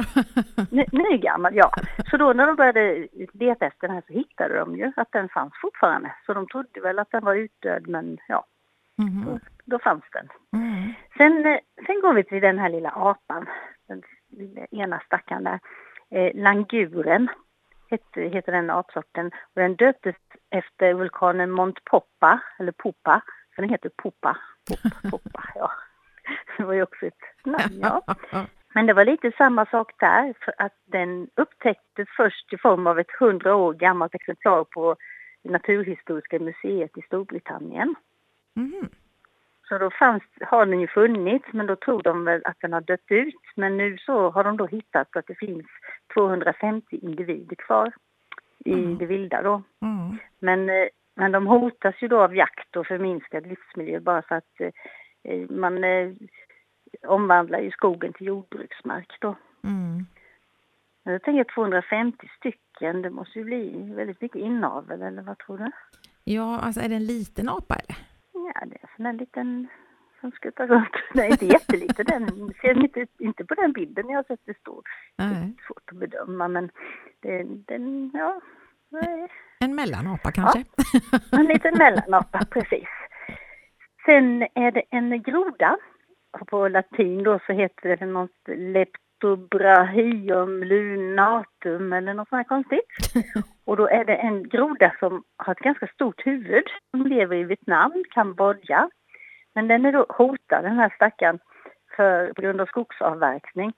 Ny, 0.72 0.86
nygammal, 0.92 1.56
ja. 1.56 1.72
Så 2.10 2.18
då 2.18 2.34
när 2.34 2.48
de 2.48 2.56
började 2.56 3.08
leta 3.34 3.66
efter 3.66 3.88
den 3.88 3.96
här 3.96 4.04
så 4.08 4.14
hittade 4.14 4.60
de 4.60 4.76
ju 4.76 4.92
att 4.96 5.12
den 5.12 5.30
fanns 5.30 5.54
fortfarande. 5.62 6.16
Så 6.26 6.34
de 6.34 6.48
trodde 6.48 6.82
väl 6.82 7.00
att 7.00 7.12
den 7.12 7.24
var 7.26 7.36
utdöd 7.36 7.88
men 7.88 8.18
ja, 8.28 8.46
mm. 8.98 9.26
då, 9.26 9.40
då, 9.66 9.80
fanns 9.80 10.04
den. 10.12 10.30
Mm. 10.62 10.94
Sen, 11.18 11.46
eh, 11.46 11.60
sen 11.86 12.02
går 12.02 12.14
vi 12.14 12.24
till 12.24 12.42
den 12.42 12.60
här 12.60 12.70
lilla 12.70 12.90
apan, 12.90 13.46
den 13.88 14.04
ena 14.72 15.00
stackaren 15.00 15.44
där. 15.44 15.60
Eh, 16.10 16.32
languren 16.36 17.30
heter, 17.90 18.30
heter 18.30 18.52
den 18.52 18.70
apsorten 18.70 19.28
och 19.28 19.62
den 19.62 19.76
döptes 19.76 20.16
efter 20.50 20.94
vulkanen 20.94 21.52
Mont 21.52 21.84
Poppa, 21.84 22.40
eller 22.60 22.72
Popa, 22.72 23.22
för 23.56 23.62
den 23.62 23.72
heter 23.72 23.92
Popa. 23.96 24.38
Pop, 24.68 25.12
Poppa, 25.12 25.44
ja. 25.56 25.72
Det 26.58 26.64
var 26.64 26.74
ju 26.74 26.84
också 26.84 27.06
ett 27.06 27.46
namn, 27.46 27.80
ja. 27.82 28.16
Men 28.74 28.86
det 28.86 28.94
var 28.94 29.06
lite 29.06 29.32
samma 29.38 29.66
sak 29.66 29.92
där, 30.00 30.34
för 30.46 30.54
att 30.58 30.74
den 30.86 31.30
upptäcktes 31.36 32.08
först 32.18 32.54
i 32.54 32.58
form 32.58 32.88
av 32.88 33.00
ett 33.00 33.12
hundra 33.20 33.56
år 33.56 33.74
gammalt 33.74 34.16
exemplar 34.16 34.64
på 34.64 34.96
Naturhistoriska 35.44 36.40
museet 36.40 36.98
i 36.98 37.02
Storbritannien. 37.02 37.96
Mm. 38.56 38.90
Så 39.70 39.78
då 39.78 39.92
fanns, 39.92 40.24
har 40.42 40.66
den 40.66 40.80
ju 40.80 40.88
funnits, 40.88 41.46
men 41.52 41.66
då 41.66 41.76
tror 41.76 42.02
de 42.02 42.26
väl 42.26 42.42
att 42.46 42.58
den 42.62 42.74
har 42.74 42.82
dött 42.82 43.12
ut. 43.12 43.44
Men 43.56 43.78
nu 43.78 43.98
så 43.98 44.30
har 44.30 44.44
de 44.44 44.58
då 44.58 44.66
hittat 44.66 45.18
att 45.18 45.28
det 45.28 45.36
finns 45.36 45.66
250 46.14 47.00
individer 47.02 47.56
kvar 47.56 47.94
i 48.66 48.74
mm. 48.74 48.98
det 48.98 49.06
vilda 49.06 49.42
då. 49.42 49.62
Mm. 49.82 50.18
Men, 50.40 50.70
eh, 50.70 50.88
men 51.16 51.32
de 51.32 51.48
hotas 51.48 51.96
ju 52.00 52.08
då 52.08 52.22
av 52.22 52.36
jakt 52.36 52.76
och 52.76 52.88
förminskad 52.88 53.48
livsmiljö 53.48 54.00
bara 54.00 54.22
för 54.22 54.36
att 54.36 54.62
eh, 54.62 54.72
man 55.50 55.84
eh, 55.84 56.12
omvandlar 57.08 57.60
ju 57.60 57.72
skogen 57.72 58.14
till 58.14 58.28
jordbruksmark 58.28 59.18
då. 59.22 59.36
Mm. 59.64 60.06
Jag 61.04 61.24
tänker 61.24 61.54
250 61.54 62.30
stycken, 62.38 63.02
det 63.02 63.10
måste 63.10 63.40
ju 63.40 63.46
bli 63.46 63.94
väldigt 63.96 64.22
mycket 64.22 64.42
inavel 64.42 65.02
eller 65.02 65.22
vad 65.22 65.38
tror 65.38 65.58
du? 65.58 65.72
Ja, 66.24 66.60
alltså 66.60 66.82
är 66.82 66.90
det 66.90 66.96
en 66.96 67.06
liten 67.06 67.50
apa 67.50 67.76
eller? 67.76 67.98
Ja, 68.34 68.66
det 68.66 69.04
är 69.04 69.10
en 69.10 69.18
liten 69.18 69.68
som 70.22 70.32
skuttar 70.32 70.68
runt. 70.68 70.96
Nej, 71.14 71.32
inte 71.32 71.46
jätteliten, 71.46 72.06
den 72.06 72.54
ser 72.62 72.84
inte, 72.84 73.08
inte 73.20 73.46
på 73.46 73.56
den 73.56 73.74
bilden 73.74 74.10
jag 74.10 74.18
har 74.18 74.24
sett 74.24 74.46
det. 74.46 74.56
Nej. 75.16 75.30
Det 75.30 75.36
är 75.36 75.68
svårt 75.68 75.92
att 75.92 75.98
bedöma 75.98 76.48
men 76.48 76.70
det, 77.20 77.44
den, 77.44 78.12
ja. 78.14 78.42
En 79.60 79.76
mellanapa 79.76 80.32
kanske? 80.32 80.66
Ja, 81.32 81.40
en 81.40 81.46
liten 81.46 81.78
mellanapa, 81.78 82.46
precis. 82.50 82.88
Sen 84.08 84.48
är 84.54 84.72
det 84.72 84.84
en 84.90 85.22
groda 85.22 85.78
på 86.48 86.68
latin 86.68 87.24
då 87.24 87.40
så 87.48 87.54
heter 87.54 87.98
det 87.98 88.06
något 88.06 88.48
leptobrahium 88.48 90.64
lunatum 90.64 91.94
eller 91.94 92.14
något 92.14 92.30
sånt 92.30 92.40
här 92.40 92.44
konstigt. 92.44 92.86
Och 93.66 93.78
då 93.78 93.88
är 93.88 94.06
det 94.06 94.16
en 94.16 94.50
groda 94.50 94.96
som 95.00 95.24
har 95.38 95.52
ett 95.52 95.60
ganska 95.60 95.88
stort 95.88 96.26
huvud 96.26 96.64
som 96.92 97.08
lever 97.08 97.36
i 97.36 97.44
Vietnam, 97.44 98.04
Kambodja. 98.12 98.90
Men 99.56 99.68
den 99.68 99.86
är 99.86 99.92
då 99.92 100.06
hotad, 100.10 100.64
den 100.64 100.80
här 100.80 100.94
stackaren, 100.96 101.40
för, 101.96 102.34
på 102.34 102.42
grund 102.42 102.62
av 102.62 102.66
skogsavverkning 102.66 103.74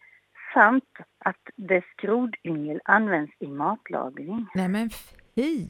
samt 0.53 0.97
att 1.25 1.49
dess 1.55 1.85
grodyngel 1.97 2.81
används 2.85 3.33
i 3.39 3.47
matlagning. 3.47 4.47
Nej 4.55 4.67
men 4.67 4.89
fy! 5.35 5.65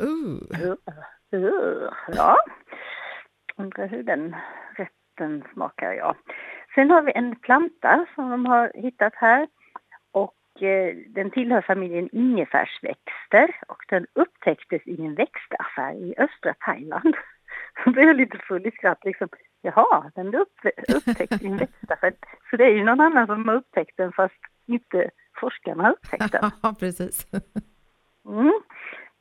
Uh. 0.00 0.64
Uh, 0.64 0.74
uh, 1.34 1.90
ja, 2.16 2.36
undrar 3.56 3.86
hur 3.86 4.02
den 4.02 4.36
rätten 4.76 5.44
smakar, 5.52 5.92
ja. 5.92 6.14
Sen 6.74 6.90
har 6.90 7.02
vi 7.02 7.12
en 7.14 7.36
planta 7.36 8.06
som 8.14 8.30
de 8.30 8.46
har 8.46 8.72
hittat 8.74 9.14
här 9.14 9.48
och 10.12 10.62
eh, 10.62 10.96
den 11.08 11.30
tillhör 11.30 11.60
familjen 11.60 12.08
ingefärsväxter 12.12 13.56
och 13.68 13.82
den 13.88 14.06
upptäcktes 14.12 14.82
i 14.86 15.04
en 15.04 15.14
växtaffär 15.14 15.92
i 15.92 16.14
östra 16.18 16.54
Thailand. 16.54 17.14
Då 17.84 17.90
blev 17.90 18.06
jag 18.06 18.16
lite 18.16 18.38
full 18.38 18.66
i 18.66 18.70
skratt 18.70 19.04
liksom. 19.04 19.28
Jaha, 19.62 20.10
den 20.14 20.30
blev 20.30 20.44
upptäckt 20.96 21.42
i 21.42 21.46
en 21.46 21.56
växtaffär. 21.56 22.12
Så 22.50 22.56
det 22.56 22.64
är 22.64 22.70
ju 22.70 22.84
någon 22.84 23.00
annan 23.00 23.26
som 23.26 23.48
har 23.48 23.54
upptäckt 23.54 23.96
den 23.96 24.12
fast 24.12 24.40
inte 24.66 25.10
forskarna 25.40 25.82
har 25.82 25.92
upptäckt 25.92 26.32
den. 26.32 26.50
Ja, 26.62 26.74
precis. 26.80 27.26
Mm. 28.28 28.60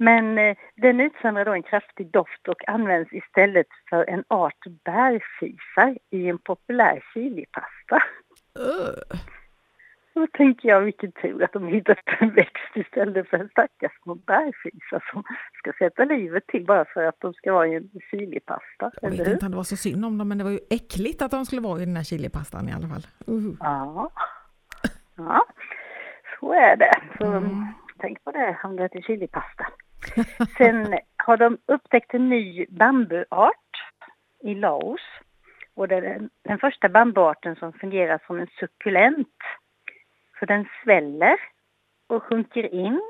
Men 0.04 0.38
eh, 0.38 0.56
den 0.76 1.00
utsöndrar 1.00 1.46
då 1.46 1.54
en 1.54 1.64
kraftig 1.64 2.12
doft 2.12 2.48
och 2.48 2.70
används 2.70 3.14
istället 3.14 3.68
för 3.90 4.10
en 4.10 4.24
art 4.28 4.64
bärfisar 4.86 5.98
i 6.10 6.30
en 6.30 6.38
populär 6.38 7.04
chilipasta. 7.14 7.96
Uh. 8.60 9.20
Då 10.14 10.28
tänker 10.28 10.70
jag 10.70 10.82
vilken 10.82 11.12
tur 11.12 11.44
att 11.44 11.54
de 11.54 11.68
hittat 11.68 11.98
en 12.20 12.34
växt 12.34 12.76
istället 12.76 13.30
för 13.30 13.38
en 13.38 13.50
stackars 13.50 13.92
små 14.04 14.16
bärfisar 14.16 15.04
som 15.12 15.24
ska 15.54 15.72
sätta 15.80 16.06
livet 16.06 16.48
till 16.48 16.66
bara 16.66 16.86
för 16.86 17.04
att 17.04 17.20
de 17.20 17.34
ska 17.34 17.54
vara 17.54 17.68
i 17.68 17.76
en 17.76 17.90
chilipasta. 18.12 18.92
Jag 19.02 19.10
vet 19.10 19.28
inte 19.28 19.46
om 19.46 19.52
det 19.52 19.58
var 19.58 19.64
så 19.64 19.78
synd 19.78 20.06
om 20.06 20.18
dem 20.18 20.28
men 20.30 20.38
det 20.38 20.44
var 20.44 20.52
ju 20.52 20.60
äckligt 20.70 21.22
att 21.22 21.32
de 21.32 21.46
skulle 21.46 21.62
vara 21.62 21.82
i 21.82 21.86
den 21.86 21.96
här 21.96 22.04
chilipastan 22.04 22.70
i 22.70 22.74
alla 22.74 22.88
fall. 22.88 23.06
Uh. 23.30 23.54
Ja. 23.60 24.12
ja, 25.16 25.46
så 26.40 26.54
är 26.54 26.76
det. 26.76 26.94
Så 27.18 27.26
mm. 27.26 27.68
tänk 27.98 28.24
på 28.24 28.32
det 28.32 28.58
om 28.64 28.76
det 28.76 28.96
är 28.96 29.02
chilipasta. 29.02 29.68
Sen 30.58 31.00
har 31.18 31.38
de 31.38 31.58
upptäckt 31.66 32.14
en 32.14 32.30
ny 32.30 32.66
bambuart 32.70 33.58
i 34.44 34.56
Laos. 34.56 35.02
Och 35.76 35.88
det 35.88 35.96
är 35.96 36.02
den, 36.02 36.30
den 36.42 36.60
första 36.60 36.90
bambuarten 36.90 37.56
som 37.56 37.74
fungerar 37.74 38.20
som 38.28 38.40
en 38.40 38.48
suckulent. 38.60 39.38
Så 40.40 40.46
den 40.46 40.66
sväller 40.84 41.38
och 42.08 42.24
sjunker 42.24 42.74
in, 42.74 43.02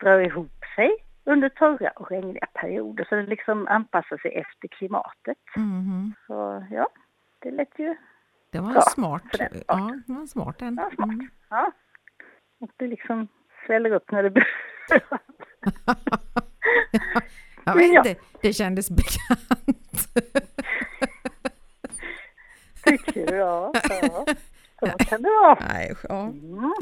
drar 0.00 0.18
ihop 0.18 0.64
sig 0.76 0.90
under 1.24 1.48
torra 1.48 1.90
och 1.90 2.10
regniga 2.10 2.46
perioder. 2.46 3.06
Så 3.08 3.14
den 3.14 3.26
liksom 3.26 3.68
anpassar 3.68 4.16
sig 4.16 4.34
efter 4.34 4.68
klimatet. 4.68 5.38
Mm. 5.56 6.14
Så 6.26 6.66
ja, 6.70 6.88
det 7.38 7.50
lät 7.50 7.78
ju 7.78 7.96
Det 8.52 8.60
var 8.60 8.80
smart. 8.80 9.22
Den 9.38 9.62
ja, 9.68 10.00
det 10.06 10.12
var 10.12 10.26
smart 10.26 10.58
den. 10.58 10.74
Ja, 10.74 10.90
smart. 10.94 11.08
Mm. 11.08 11.28
Ja. 11.50 11.72
Och 12.60 12.70
det 12.76 12.86
liksom 12.86 13.28
sväller 13.66 13.90
upp 13.90 14.10
när 14.10 14.22
det 14.22 14.30
behövs. 14.30 14.50
Jag 17.64 17.74
vet 17.74 17.84
inte, 17.84 18.16
det 18.42 18.52
kändes 18.52 18.90
bekant. 18.90 20.08
Tycker 22.84 23.26
du? 23.26 23.36
Ja, 23.36 23.72
ja. 24.02 24.26
så 24.80 25.04
kan 25.04 25.22
det 25.22 25.28
vara. 25.28 25.58
Nej, 25.72 25.94
ja. 26.08 26.22
Mm. 26.22 26.74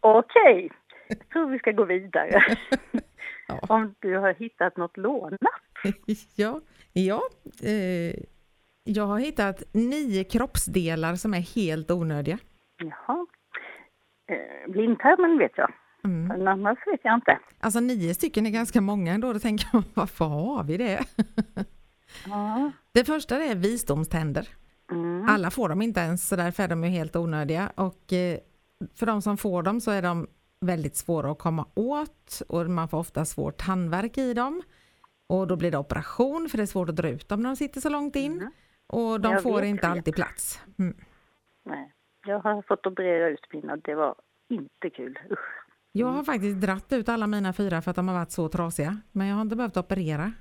Okej, 0.00 0.70
jag 1.08 1.28
tror 1.28 1.50
vi 1.50 1.58
ska 1.58 1.72
gå 1.72 1.84
vidare. 1.84 2.42
Ja. 3.48 3.60
Om 3.68 3.94
du 4.00 4.16
har 4.16 4.34
hittat 4.34 4.76
något 4.76 4.96
lånat? 4.96 5.40
Ja, 6.34 6.60
ja 6.92 7.22
eh, 7.62 8.14
jag 8.84 9.06
har 9.06 9.18
hittat 9.18 9.62
nio 9.72 10.24
kroppsdelar 10.24 11.14
som 11.14 11.34
är 11.34 11.40
helt 11.56 11.90
onödiga. 11.90 12.38
Jaha. 12.76 13.26
Eh, 14.26 14.70
blindtarmen 14.70 15.38
vet 15.38 15.52
jag. 15.56 15.72
Mm. 16.04 16.38
Men 16.38 16.48
annars 16.48 16.78
vet 16.86 17.00
jag 17.02 17.14
inte. 17.14 17.38
Alltså 17.60 17.80
nio 17.80 18.14
stycken 18.14 18.46
är 18.46 18.50
ganska 18.50 18.80
många 18.80 19.12
ändå. 19.12 19.32
Då 19.32 19.38
tänker 19.38 19.68
man, 19.72 19.84
varför 19.94 20.24
har 20.24 20.64
vi 20.64 20.76
det? 20.76 21.04
Ja. 22.26 22.70
Det 22.92 23.04
första 23.04 23.36
är 23.44 23.54
visdomständer. 23.54 24.48
Mm. 24.90 25.28
Alla 25.28 25.50
får 25.50 25.68
dem 25.68 25.82
inte 25.82 26.00
ens, 26.00 26.28
så 26.28 26.36
därför 26.36 26.62
är 26.62 26.68
de 26.68 26.84
ju 26.84 26.90
helt 26.90 27.16
onödiga. 27.16 27.72
Och 27.74 28.12
eh, 28.12 28.38
för 28.94 29.06
de 29.06 29.22
som 29.22 29.36
får 29.36 29.62
dem 29.62 29.80
så 29.80 29.90
är 29.90 30.02
de 30.02 30.26
väldigt 30.60 30.96
svåra 30.96 31.30
att 31.30 31.38
komma 31.38 31.66
åt 31.74 32.42
och 32.48 32.70
man 32.70 32.88
får 32.88 32.98
ofta 32.98 33.24
svårt 33.24 33.56
tandvärk 33.56 34.18
i 34.18 34.34
dem. 34.34 34.62
Och 35.28 35.46
då 35.46 35.56
blir 35.56 35.70
det 35.70 35.78
operation 35.78 36.48
för 36.48 36.56
det 36.58 36.64
är 36.64 36.66
svårt 36.66 36.88
att 36.88 36.96
dra 36.96 37.08
ut 37.08 37.28
dem 37.28 37.40
när 37.42 37.50
de 37.50 37.56
sitter 37.56 37.80
så 37.80 37.88
långt 37.88 38.16
in. 38.16 38.32
Mm. 38.32 38.50
Och 38.86 39.20
de 39.20 39.32
Jag 39.32 39.42
får 39.42 39.62
inte 39.64 39.86
det. 39.86 39.90
alltid 39.92 40.14
plats. 40.14 40.60
Mm. 40.78 40.96
Nej, 41.64 41.92
jag 42.26 42.38
har 42.40 42.62
fått 42.62 42.86
operera 42.86 43.28
ut 43.28 43.46
mina. 43.52 43.76
Det 43.76 43.94
var 43.94 44.14
inte 44.48 44.90
kul. 44.90 45.18
Usch. 45.30 45.63
Jag 45.96 46.06
har 46.06 46.24
faktiskt 46.24 46.60
dratt 46.60 46.92
ut 46.92 47.08
alla 47.08 47.26
mina 47.26 47.52
fyra 47.52 47.82
för 47.82 47.90
att 47.90 47.96
de 47.96 48.08
har 48.08 48.14
varit 48.14 48.30
så 48.30 48.48
trasiga. 48.48 49.00
Men 49.12 49.26
jag 49.26 49.34
har 49.34 49.42
inte 49.42 49.56
behövt 49.56 49.76
operera. 49.76 50.32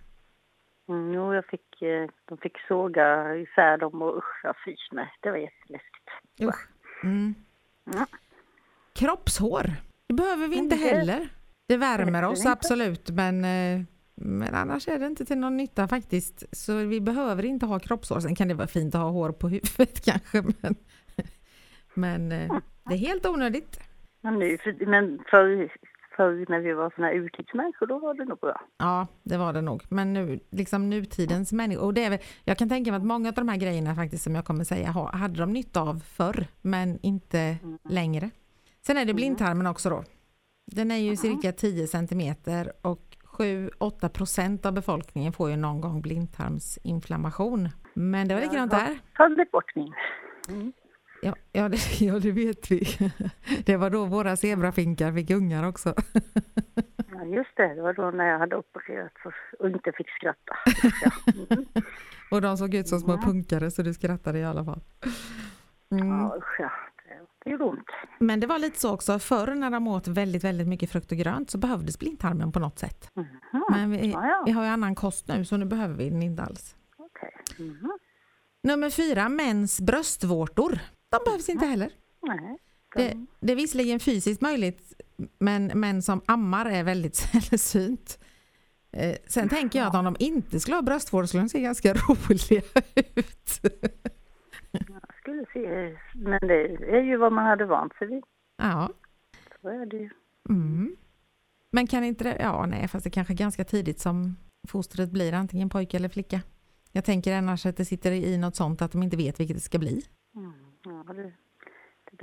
Mm, 0.90 1.14
jo, 1.14 1.34
jag 1.34 1.46
fick, 1.46 1.82
eh, 1.82 2.10
de 2.26 2.38
fick 2.38 2.58
såga 2.68 3.36
isär 3.36 3.78
dem 3.78 4.02
och 4.02 4.18
usch, 4.18 4.42
jag 4.44 4.56
fys 4.66 4.88
nej, 4.92 5.10
det 5.22 5.32
var 5.32 5.38
jätteläskigt. 5.38 6.10
Usch. 6.42 6.70
Mm. 7.04 7.36
Ja. 7.84 8.06
Kroppshår, 8.94 9.72
det 10.08 10.14
behöver 10.14 10.48
vi 10.48 10.56
inte 10.56 10.76
heller. 10.76 11.30
Det 11.68 11.78
värmer 11.78 12.26
oss 12.26 12.46
absolut 12.46 13.10
men, 13.10 13.46
eh, 13.46 13.82
men 14.16 14.56
annars 14.56 14.88
är 14.88 15.00
det 15.00 15.06
inte 15.06 15.26
till 15.26 15.38
någon 15.38 15.58
nytta 15.58 15.88
faktiskt. 15.88 16.58
Så 16.58 16.76
vi 16.76 17.02
behöver 17.02 17.46
inte 17.46 17.66
ha 17.66 17.80
kroppshår. 17.80 18.20
Sen 18.20 18.36
kan 18.36 18.48
det 18.48 18.54
vara 18.54 18.68
fint 18.68 18.96
att 18.96 19.02
ha 19.02 19.10
hår 19.10 19.32
på 19.32 19.50
huvudet 19.50 20.06
kanske 20.06 20.44
men, 20.62 20.76
men 21.94 22.32
eh, 22.32 22.60
det 22.86 22.94
är 22.94 22.98
helt 22.98 23.26
onödigt. 23.26 23.80
Men 24.24 24.40
nu, 24.40 24.58
för, 24.58 24.86
men 24.86 25.20
förr, 25.32 25.72
förr 26.18 26.46
när 26.50 26.60
vi 26.60 26.74
var 26.74 26.92
såna 26.96 27.08
här 27.08 27.14
urtidsmänniskor, 27.16 27.88
då 27.88 28.00
var 28.00 28.14
det 28.14 28.26
nog 28.26 28.40
bra. 28.40 28.62
Ja, 28.78 29.08
det 29.24 29.38
var 29.38 29.54
det 29.54 29.62
nog. 29.62 29.84
Men 29.90 30.14
nu, 30.14 30.40
liksom 30.52 30.90
nutidens 30.90 31.54
människor, 31.54 31.86
och 31.86 31.94
det 31.94 32.04
är 32.06 32.10
väl, 32.10 32.20
jag 32.44 32.58
kan 32.58 32.70
tänka 32.70 32.92
mig 32.92 32.98
att 32.98 33.06
många 33.06 33.30
av 33.30 33.36
de 33.36 33.50
här 33.50 33.58
grejerna 33.58 33.96
faktiskt 33.96 34.24
som 34.24 34.36
jag 34.36 34.46
kommer 34.46 34.64
säga 34.64 34.92
ha- 34.92 35.12
hade 35.16 35.40
de 35.40 35.54
nytta 35.54 35.82
av 35.82 36.00
förr, 36.00 36.48
men 36.62 37.00
inte 37.02 37.58
längre. 37.90 38.30
Sen 38.86 38.98
är 38.98 39.06
det 39.06 39.14
blindtarmen 39.14 39.68
också 39.68 39.90
då. 39.90 40.04
Den 40.72 40.92
är 40.92 40.98
ju 40.98 41.16
cirka 41.16 41.52
10 41.52 41.88
centimeter 41.88 42.72
och 42.82 43.18
7-8 43.38 44.10
procent 44.10 44.66
av 44.66 44.74
befolkningen 44.74 45.34
får 45.34 45.50
ju 45.50 45.56
någon 45.56 45.82
gång 45.82 46.02
blindtarmsinflammation. 46.02 47.70
Men 47.94 48.28
det 48.28 48.34
var 48.34 48.42
likadant 48.42 48.72
där. 48.72 49.00
Tagit 49.18 49.52
bort 49.52 49.76
min. 49.76 49.94
Ja, 51.24 51.36
ja, 51.52 51.70
det, 51.70 51.78
ja, 52.02 52.20
det 52.20 52.32
vet 52.32 52.72
vi. 52.72 52.84
Det 53.66 53.78
var 53.78 53.90
då 53.90 54.06
våra 54.06 54.36
zebrafinkar 54.36 55.14
fick 55.14 55.30
ungar 55.32 55.68
också. 55.68 55.94
Ja, 57.16 57.26
just 57.26 57.58
det, 57.58 57.74
det 57.76 57.82
var 57.82 57.94
då 57.94 58.12
när 58.12 58.26
jag 58.26 58.40
hade 58.40 58.56
opererat 58.56 59.12
och, 59.60 59.70
inte 59.70 59.92
fick 59.92 60.10
skratta. 60.10 60.56
Ja. 61.04 61.12
Mm. 61.50 61.66
Och 62.32 62.42
de 62.42 62.58
såg 62.58 62.74
ut 62.74 62.88
som 62.88 63.00
små 63.00 63.18
punkare 63.18 63.72
så 63.72 63.82
du 63.82 63.94
skrattade 63.94 64.40
i 64.40 64.44
alla 64.46 64.66
fall. 64.66 64.82
Mm. 65.92 66.08
Ja, 66.08 66.36
usch, 66.38 66.60
ja, 66.60 66.72
det, 67.44 67.50
gjorde 67.52 67.64
ont. 67.64 67.88
Men 68.20 68.40
det 68.40 68.48
var 68.48 68.60
lite 68.60 68.80
så 68.80 68.94
också, 68.94 69.20
förr 69.20 69.56
när 69.56 69.70
de 69.70 69.88
åt 69.88 70.08
väldigt, 70.08 70.44
väldigt 70.44 70.68
mycket 70.68 70.92
frukt 70.92 71.12
och 71.12 71.18
grönt 71.18 71.50
så 71.50 71.58
behövdes 71.58 72.00
blindtarmen 72.00 72.52
på 72.52 72.60
något 72.60 72.80
sätt. 72.80 73.12
Mhm. 73.16 73.64
Men 73.70 73.92
vi, 73.92 74.12
Ja, 74.12 74.26
ja. 74.28 74.44
vi 74.46 74.52
har 74.52 74.64
ju 74.64 74.70
annan 74.70 74.96
kost 74.96 75.28
nu 75.28 75.46
så 75.46 75.58
nu 75.58 75.66
behöver 75.66 75.96
vi 75.96 76.10
den 76.10 76.24
inte 76.24 76.44
alls. 76.44 76.76
Okej. 76.98 77.32
Mhm. 77.60 77.92
Nummer 78.64 78.90
fyra, 78.90 79.30
mäns 79.30 79.82
bröstvårtor. 79.82 80.80
De 81.14 81.20
behövs 81.26 81.50
inte 81.50 81.66
heller. 81.66 81.92
Nej. 82.22 82.58
Det, 82.96 83.26
det 83.40 83.52
är 83.52 83.56
visserligen 83.56 84.00
fysiskt 84.00 84.42
möjligt 84.42 84.94
men 85.40 85.66
män 85.66 86.02
som 86.02 86.22
ammar 86.26 86.66
är 86.66 86.84
väldigt 86.84 87.16
sällsynt. 87.50 88.20
Eh, 88.92 89.16
sen 89.28 89.50
tänker 89.50 89.80
jag 89.80 89.88
att 89.88 89.96
om 89.96 90.06
de 90.06 90.16
inte 90.20 90.60
skulle 90.60 90.76
ha 90.76 90.82
bröstvårtor 90.82 91.26
skulle 91.26 91.44
de 91.44 91.50
se 91.50 91.62
ganska 91.62 91.94
roliga 91.94 92.62
ut. 92.96 93.60
Jag 94.72 95.16
skulle 95.22 95.46
se, 95.54 95.98
men 96.14 96.40
det 96.48 96.64
är 96.98 97.02
ju 97.02 97.18
vad 97.18 97.34
man 97.34 97.46
hade 97.46 97.66
vant 97.66 97.94
sig 97.96 98.08
vid. 98.08 98.24
ja. 98.58 98.90
Så 99.62 99.68
är 99.70 99.86
det 99.86 99.98
ju. 99.98 100.10
Mm. 100.50 100.96
Men 101.72 101.88
kan 101.88 102.04
inte 102.04 102.24
det, 102.24 102.38
ja 102.40 102.66
nej 102.66 102.88
fast 102.88 103.04
det 103.04 103.10
kanske 103.10 103.34
är 103.34 103.38
ganska 103.38 103.64
tidigt 103.64 104.00
som 104.00 104.36
fostret 104.68 105.12
blir 105.12 105.34
antingen 105.34 105.70
pojke 105.70 105.98
eller 105.98 106.10
flicka. 106.10 106.42
Jag 106.92 107.06
tänker 107.06 107.38
annars 107.38 107.66
att 107.66 107.78
det 107.78 107.86
sitter 107.86 108.12
i 108.12 108.38
något 108.38 108.56
sånt 108.56 108.82
att 108.82 108.92
de 108.92 109.04
inte 109.04 109.18
vet 109.18 109.40
vilket 109.40 109.58
det 109.58 109.62
ska 109.62 109.80
bli. 109.80 110.02
Mm. 110.36 110.54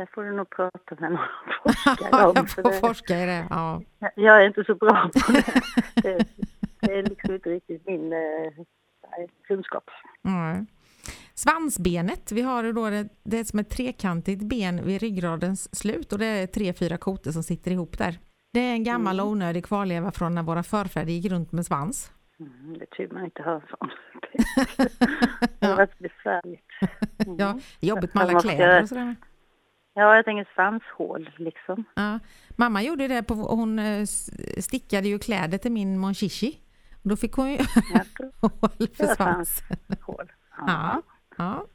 Det, 0.00 0.06
får 0.14 0.24
du 0.24 0.32
nog 0.32 0.50
prata 0.50 0.94
med 0.98 1.12
någon 1.12 1.20
forskare 1.62 2.26
om. 2.26 2.32
jag 2.36 2.50
får 2.50 2.62
det, 2.62 2.72
forska 2.72 3.22
i 3.22 3.26
det. 3.26 3.46
Ja. 3.50 3.82
jag 4.14 4.42
är 4.42 4.46
inte 4.46 4.64
så 4.64 4.74
bra 4.74 5.10
på 5.26 5.32
det. 5.32 5.62
Det, 6.02 6.26
det 6.80 6.98
är 6.98 7.02
liksom 7.02 7.34
inte 7.34 7.50
riktigt 7.50 7.86
min 7.86 8.12
eh, 8.12 8.52
kunskap. 9.48 9.90
Mm. 10.24 10.66
Svansbenet, 11.34 12.32
vi 12.32 12.42
har 12.42 12.72
då 12.72 12.90
det, 12.90 13.08
det 13.22 13.38
är 13.38 13.44
som 13.44 13.58
ett 13.58 13.70
trekantigt 13.70 14.42
ben 14.42 14.84
vid 14.84 15.00
ryggradens 15.00 15.76
slut 15.76 16.12
och 16.12 16.18
det 16.18 16.26
är 16.26 16.46
tre, 16.46 16.72
fyra 16.72 16.96
kotor 16.96 17.30
som 17.30 17.42
sitter 17.42 17.70
ihop 17.70 17.98
där. 17.98 18.18
Det 18.52 18.60
är 18.60 18.72
en 18.72 18.84
gammal 18.84 19.20
onödig 19.20 19.64
kvarleva 19.64 20.10
från 20.12 20.34
när 20.34 20.42
våra 20.42 20.62
förfäder 20.62 21.12
gick 21.12 21.32
runt 21.32 21.52
med 21.52 21.66
svans. 21.66 22.12
Mm, 22.40 22.78
det 22.78 22.86
tur 22.86 23.10
man 23.12 23.24
inte 23.24 23.42
hör 23.42 23.62
sånt. 23.78 23.92
det 25.60 25.66
har 25.66 25.76
varit 25.76 25.98
besvärligt. 25.98 26.68
Mm. 27.26 27.38
Ja, 27.38 27.58
jobbigt 27.80 28.14
med 28.14 28.22
alla 28.22 28.40
kläder 28.40 28.82
och 28.82 28.88
sådär. 28.88 29.16
Ja, 29.94 30.16
jag 30.16 30.24
tänker 30.24 30.48
svanshål 30.54 31.30
liksom. 31.36 31.84
Ja. 31.94 32.18
Mamma 32.56 32.82
gjorde 32.82 33.08
det, 33.08 33.22
på, 33.22 33.34
hon 33.34 33.78
eh, 33.78 34.04
stickade 34.58 35.08
ju 35.08 35.18
kläder 35.18 35.58
till 35.58 35.72
min 35.72 35.98
monchichi. 35.98 36.60
Då 37.02 37.16
fick 37.16 37.32
hon 37.32 37.50
ju 37.50 37.58
hål 38.40 38.88
för 38.96 39.14
svans. 39.14 39.62
Hål. 40.00 40.32
Ja. 40.66 41.02
Ja. 41.38 41.66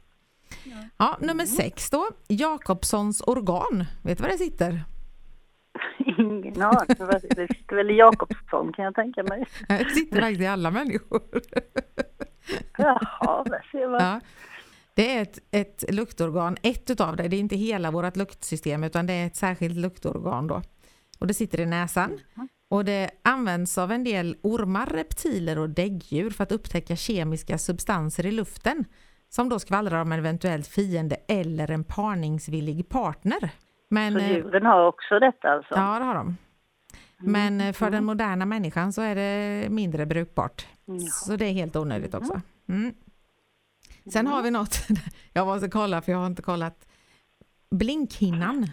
Ja. 0.64 0.76
ja, 0.96 1.16
nummer 1.20 1.32
mm. 1.32 1.46
sex 1.46 1.90
då. 1.90 2.08
Jakobssons 2.28 3.20
organ. 3.26 3.84
Vet 4.02 4.18
du 4.18 4.22
var 4.22 4.30
det 4.30 4.38
sitter? 4.38 4.84
Ingen 6.18 6.62
aning. 6.62 6.96
Det 7.36 7.48
sitter 7.56 7.76
väl 7.76 7.90
i 7.90 7.96
Jakobsson 7.96 8.72
kan 8.72 8.84
jag 8.84 8.94
tänka 8.94 9.22
mig. 9.22 9.46
Det 9.68 9.90
sitter 9.90 10.20
faktiskt 10.20 10.40
i 10.40 10.46
alla 10.46 10.70
människor. 10.70 11.22
Jaha, 12.78 13.44
där 13.44 13.68
ser 13.72 13.88
man. 13.88 14.00
Ja. 14.00 14.20
Det 14.96 15.16
är 15.16 15.22
ett, 15.22 15.38
ett 15.50 15.84
luktorgan, 15.88 16.56
ett 16.62 16.90
utav 16.90 17.16
det. 17.16 17.28
Det 17.28 17.36
är 17.36 17.40
inte 17.40 17.56
hela 17.56 17.90
vårt 17.90 18.16
luktsystem 18.16 18.84
utan 18.84 19.06
det 19.06 19.12
är 19.12 19.26
ett 19.26 19.36
särskilt 19.36 19.76
luktorgan 19.76 20.46
då. 20.46 20.62
Och 21.18 21.26
det 21.26 21.34
sitter 21.34 21.60
i 21.60 21.66
näsan. 21.66 22.20
Mm. 22.36 22.48
Och 22.70 22.84
det 22.84 23.10
används 23.24 23.78
av 23.78 23.92
en 23.92 24.04
del 24.04 24.36
ormar, 24.42 24.86
reptiler 24.86 25.58
och 25.58 25.70
däggdjur 25.70 26.30
för 26.30 26.42
att 26.42 26.52
upptäcka 26.52 26.96
kemiska 26.96 27.58
substanser 27.58 28.26
i 28.26 28.32
luften 28.32 28.84
som 29.28 29.48
då 29.48 29.58
skvallrar 29.58 30.00
om 30.00 30.12
en 30.12 30.18
eventuell 30.18 30.62
fiende 30.62 31.16
eller 31.28 31.70
en 31.70 31.84
parningsvillig 31.84 32.88
partner. 32.88 33.50
Men, 33.90 34.12
så 34.12 34.18
eh, 34.18 34.32
djuren 34.32 34.66
har 34.66 34.86
också 34.86 35.18
detta 35.18 35.48
alltså? 35.48 35.74
Ja, 35.74 35.98
det 35.98 36.04
har 36.04 36.14
de. 36.14 36.36
Men 37.18 37.60
mm. 37.60 37.74
för 37.74 37.86
den 37.86 37.94
mm. 37.94 38.04
moderna 38.04 38.46
människan 38.46 38.92
så 38.92 39.02
är 39.02 39.14
det 39.14 39.70
mindre 39.70 40.06
brukbart. 40.06 40.66
Ja. 40.84 40.98
Så 40.98 41.36
det 41.36 41.44
är 41.44 41.52
helt 41.52 41.76
onödigt 41.76 42.14
också. 42.14 42.40
Mm. 42.68 42.94
Sen 44.12 44.26
har 44.26 44.42
vi 44.42 44.50
något, 44.50 44.78
jag 45.32 45.46
måste 45.46 45.68
kolla 45.68 46.02
för 46.02 46.12
jag 46.12 46.18
har 46.18 46.26
inte 46.26 46.42
kollat. 46.42 46.88
Blinkhinnan. 47.70 48.66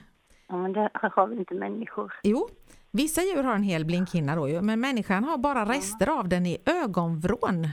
Ja, 0.47 0.57
men 0.57 0.73
det 0.73 0.89
har 0.93 1.27
vi 1.27 1.35
inte 1.35 1.53
människor. 1.53 2.13
Jo, 2.23 2.49
vissa 2.91 3.21
djur 3.21 3.43
har 3.43 3.55
en 3.55 3.63
hel 3.63 3.85
blinkhinna 3.85 4.35
då 4.35 4.49
ju, 4.49 4.61
men 4.61 4.79
människan 4.79 5.23
har 5.23 5.37
bara 5.37 5.65
rester 5.65 6.19
av 6.19 6.29
den 6.29 6.45
i 6.45 6.57
ögonvrån. 6.65 7.67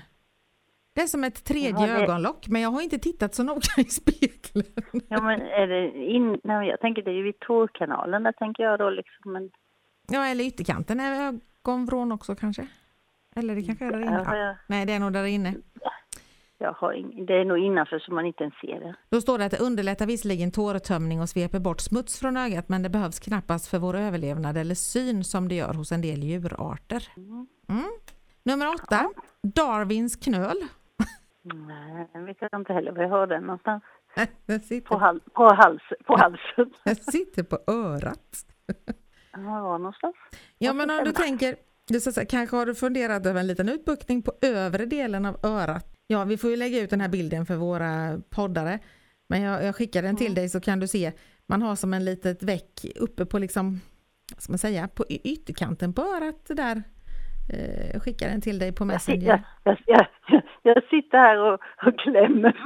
Det 0.95 1.00
är 1.00 1.07
som 1.07 1.25
ett 1.25 1.45
tredje 1.45 1.87
ja, 1.87 1.87
det... 1.87 2.02
ögonlock, 2.02 2.49
men 2.49 2.62
jag 2.62 2.71
har 2.71 2.83
inte 2.83 2.99
tittat 2.99 3.35
så 3.35 3.43
noga 3.43 3.61
i 3.76 3.85
spegeln. 3.85 4.67
Ja, 5.09 5.23
men 5.23 5.40
är 5.40 5.67
det 5.67 6.05
in... 6.05 6.40
Nej, 6.45 6.69
jag 6.69 6.81
tänker 6.81 7.02
det 7.02 7.11
är 7.11 7.14
ju 7.14 7.23
vid 7.23 7.38
tårkanalen, 7.38 8.23
där 8.23 8.33
tänker 8.33 8.62
jag 8.62 8.79
då 8.79 8.90
liksom. 8.90 9.33
Men... 9.33 9.50
Ja, 10.09 10.26
eller 10.26 10.45
ytterkanten 10.45 11.00
är 11.00 11.40
ögonvrån 11.64 12.12
också 12.12 12.35
kanske. 12.35 12.67
Eller 13.37 13.55
det 13.55 13.62
kanske 13.62 13.85
är 13.85 13.93
där 13.93 14.00
inne. 14.00 14.25
Ja, 14.26 14.37
jag... 14.37 14.57
Nej, 14.67 14.87
det 14.87 14.93
är 14.93 15.00
nog 15.00 15.12
där 15.12 15.25
inne. 15.25 15.55
Jag 16.62 16.73
har 16.73 16.93
ing... 16.93 17.26
Det 17.26 17.35
är 17.35 17.45
nog 17.45 17.59
innanför 17.59 17.99
så 17.99 18.14
man 18.14 18.26
inte 18.26 18.45
ens 18.45 18.55
ser 18.55 18.81
det. 18.81 18.95
Då 19.11 19.21
står 19.21 19.38
det 19.38 19.45
att 19.45 19.50
det 19.50 19.59
underlättar 19.59 20.07
visserligen 20.07 20.50
tårtömning 20.50 21.21
och 21.21 21.29
sveper 21.29 21.59
bort 21.59 21.81
smuts 21.81 22.21
från 22.21 22.37
ögat 22.37 22.69
men 22.69 22.83
det 22.83 22.88
behövs 22.88 23.21
knappast 23.21 23.71
för 23.71 23.79
vår 23.79 23.97
överlevnad 23.97 24.57
eller 24.57 24.75
syn 24.75 25.25
som 25.25 25.49
det 25.49 25.55
gör 25.55 25.75
hos 25.75 25.93
en 25.93 26.00
del 26.00 26.23
djurarter. 26.23 27.09
Mm. 27.17 27.47
Mm. 27.69 27.90
Nummer 28.43 28.69
åtta, 28.75 29.11
Darwins 29.43 30.17
knöl. 30.17 30.57
Nej, 31.43 32.09
jag 32.12 32.23
vet 32.23 32.37
inte 32.55 32.73
heller 32.73 32.93
var 32.93 33.02
jag 33.02 33.11
har 33.11 33.26
den 33.26 33.43
någonstans. 33.43 33.83
Den 34.47 34.61
sitter... 34.61 34.88
på, 34.88 34.99
hal 34.99 35.21
på, 35.33 35.55
hals 35.55 35.83
på 36.07 36.17
halsen. 36.17 36.75
Den 36.85 36.97
sitter 36.97 37.43
på 37.43 37.59
örat. 37.67 38.47
var 39.37 39.79
någonstans? 39.79 40.17
Ja, 40.59 40.73
men 40.73 40.90
om 40.90 41.05
du 41.05 41.12
tänker, 41.12 41.57
du 41.88 42.00
så, 42.00 42.26
kanske 42.26 42.57
har 42.57 42.67
du 42.67 42.75
funderat 42.75 43.26
över 43.26 43.41
en 43.41 43.47
liten 43.47 43.69
utbuktning 43.69 44.23
på 44.23 44.32
övre 44.43 44.87
delen 44.87 45.26
av 45.26 45.37
örat. 45.43 46.00
Ja, 46.12 46.25
vi 46.25 46.36
får 46.36 46.50
ju 46.50 46.56
lägga 46.56 46.80
ut 46.80 46.90
den 46.90 47.00
här 47.00 47.08
bilden 47.08 47.46
för 47.46 47.56
våra 47.56 48.20
poddare. 48.30 48.78
Men 49.28 49.42
jag, 49.42 49.64
jag 49.64 49.76
skickar 49.76 50.02
den 50.02 50.16
till 50.16 50.26
mm. 50.26 50.34
dig 50.34 50.49
så 50.49 50.60
kan 50.60 50.80
du 50.80 50.88
se. 50.88 51.12
Man 51.46 51.62
har 51.62 51.76
som 51.76 51.94
en 51.94 52.04
litet 52.04 52.42
väck 52.42 52.84
uppe 52.96 53.26
på 53.26 53.38
liksom, 53.38 53.80
vad 54.34 54.42
ska 54.42 54.52
man 54.52 54.58
säga, 54.58 54.88
på 54.88 55.04
ytterkanten 55.08 55.92
på 55.92 56.02
örat 56.02 56.46
där 56.49 56.82
jag 57.49 57.94
eh, 57.94 58.00
skickar 58.00 58.28
den 58.28 58.40
till 58.40 58.58
dig 58.58 58.73
på 58.73 58.84
Messenger. 58.84 59.26
Jag, 59.26 59.40
jag, 59.64 60.06
jag, 60.28 60.42
jag 60.62 60.84
sitter 60.84 61.18
här 61.18 61.38
och, 61.38 61.60
och 61.86 61.99
klämmer. 61.99 62.56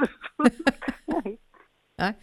ja. 1.97 2.13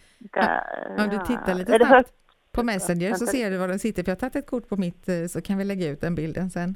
Om 1.03 1.09
du 1.09 1.17
tittar 1.17 1.55
lite 1.55 1.85
snabbt 1.85 2.13
på 2.51 2.63
Messenger 2.63 3.13
så 3.13 3.25
ser 3.25 3.51
du 3.51 3.57
var 3.57 3.67
den 3.67 3.79
sitter. 3.79 4.03
För 4.03 4.11
jag 4.11 4.15
har 4.15 4.19
tagit 4.19 4.35
ett 4.35 4.47
kort 4.47 4.69
på 4.69 4.77
mitt 4.77 5.09
eh, 5.09 5.25
så 5.29 5.41
kan 5.41 5.57
vi 5.57 5.63
lägga 5.63 5.87
ut 5.87 6.01
den 6.01 6.15
bilden 6.15 6.49
sen. 6.49 6.75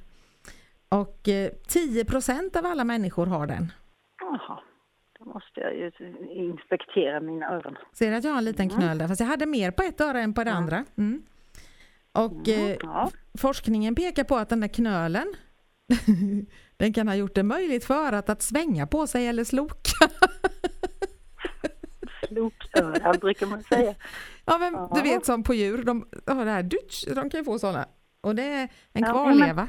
Och 0.89 1.19
10 1.67 2.01
eh, 2.01 2.59
av 2.59 2.65
alla 2.65 2.83
människor 2.83 3.25
har 3.25 3.47
den. 3.47 3.71
Jaha, 4.31 4.59
då 5.19 5.25
måste 5.25 5.59
jag 5.59 5.75
ju 5.75 5.91
inspektera 6.29 7.19
mina 7.19 7.45
öron. 7.55 7.77
Ser 7.93 8.11
att 8.11 8.23
jag 8.23 8.31
har 8.31 8.37
en 8.37 8.45
liten 8.45 8.69
mm. 8.69 8.81
knöl 8.81 8.97
där? 8.97 9.07
Fast 9.07 9.19
jag 9.19 9.27
hade 9.27 9.45
mer 9.45 9.71
på 9.71 9.83
ett 9.83 10.01
öra 10.01 10.19
än 10.19 10.33
på 10.33 10.43
det 10.43 10.49
mm. 10.49 10.63
andra. 10.63 10.85
Mm. 10.97 11.23
Och 12.11 12.47
mm, 12.47 12.77
ja. 12.81 13.09
forskningen 13.41 13.95
pekar 13.95 14.23
på 14.23 14.35
att 14.35 14.49
den 14.49 14.59
där 14.59 14.67
knölen 14.67 15.27
Den 16.77 16.93
kan 16.93 17.07
ha 17.07 17.15
gjort 17.15 17.35
det 17.35 17.43
möjligt 17.43 17.85
för 17.85 17.93
örat 17.93 18.29
att 18.29 18.41
svänga 18.41 18.87
på 18.87 19.07
sig 19.07 19.27
eller 19.27 19.43
sloka. 19.43 20.07
Sloköra 22.27 23.13
brukar 23.13 23.47
man 23.47 23.63
säga. 23.63 23.95
Ja, 24.45 24.57
men 24.57 24.73
ja. 24.73 24.91
du 24.95 25.01
vet 25.01 25.25
som 25.25 25.43
på 25.43 25.53
djur, 25.53 25.83
de 25.83 26.05
har 26.27 26.45
det 26.45 26.51
här 26.51 26.63
dutch, 26.63 27.05
de 27.15 27.29
kan 27.29 27.39
ju 27.39 27.43
få 27.43 27.59
sådana. 27.59 27.85
Och 28.21 28.35
det 28.35 28.43
är 28.43 28.69
en 28.93 29.03
ja, 29.03 29.11
kvarleva. 29.11 29.67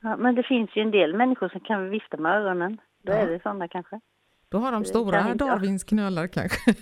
Men, 0.00 0.10
ja, 0.10 0.16
men 0.16 0.34
det 0.34 0.42
finns 0.42 0.70
ju 0.76 0.82
en 0.82 0.90
del 0.90 1.16
människor 1.16 1.48
som 1.48 1.60
kan 1.60 1.90
vifta 1.90 2.16
med 2.16 2.32
öronen. 2.32 2.78
Då 3.02 3.12
ja. 3.12 3.16
är 3.16 3.26
det 3.26 3.42
sådana 3.42 3.68
kanske. 3.68 4.00
Då 4.48 4.58
har 4.58 4.72
de 4.72 4.84
stora 4.84 5.34
Darwins 5.34 5.84
knölar 5.84 6.26
kanske. 6.26 6.74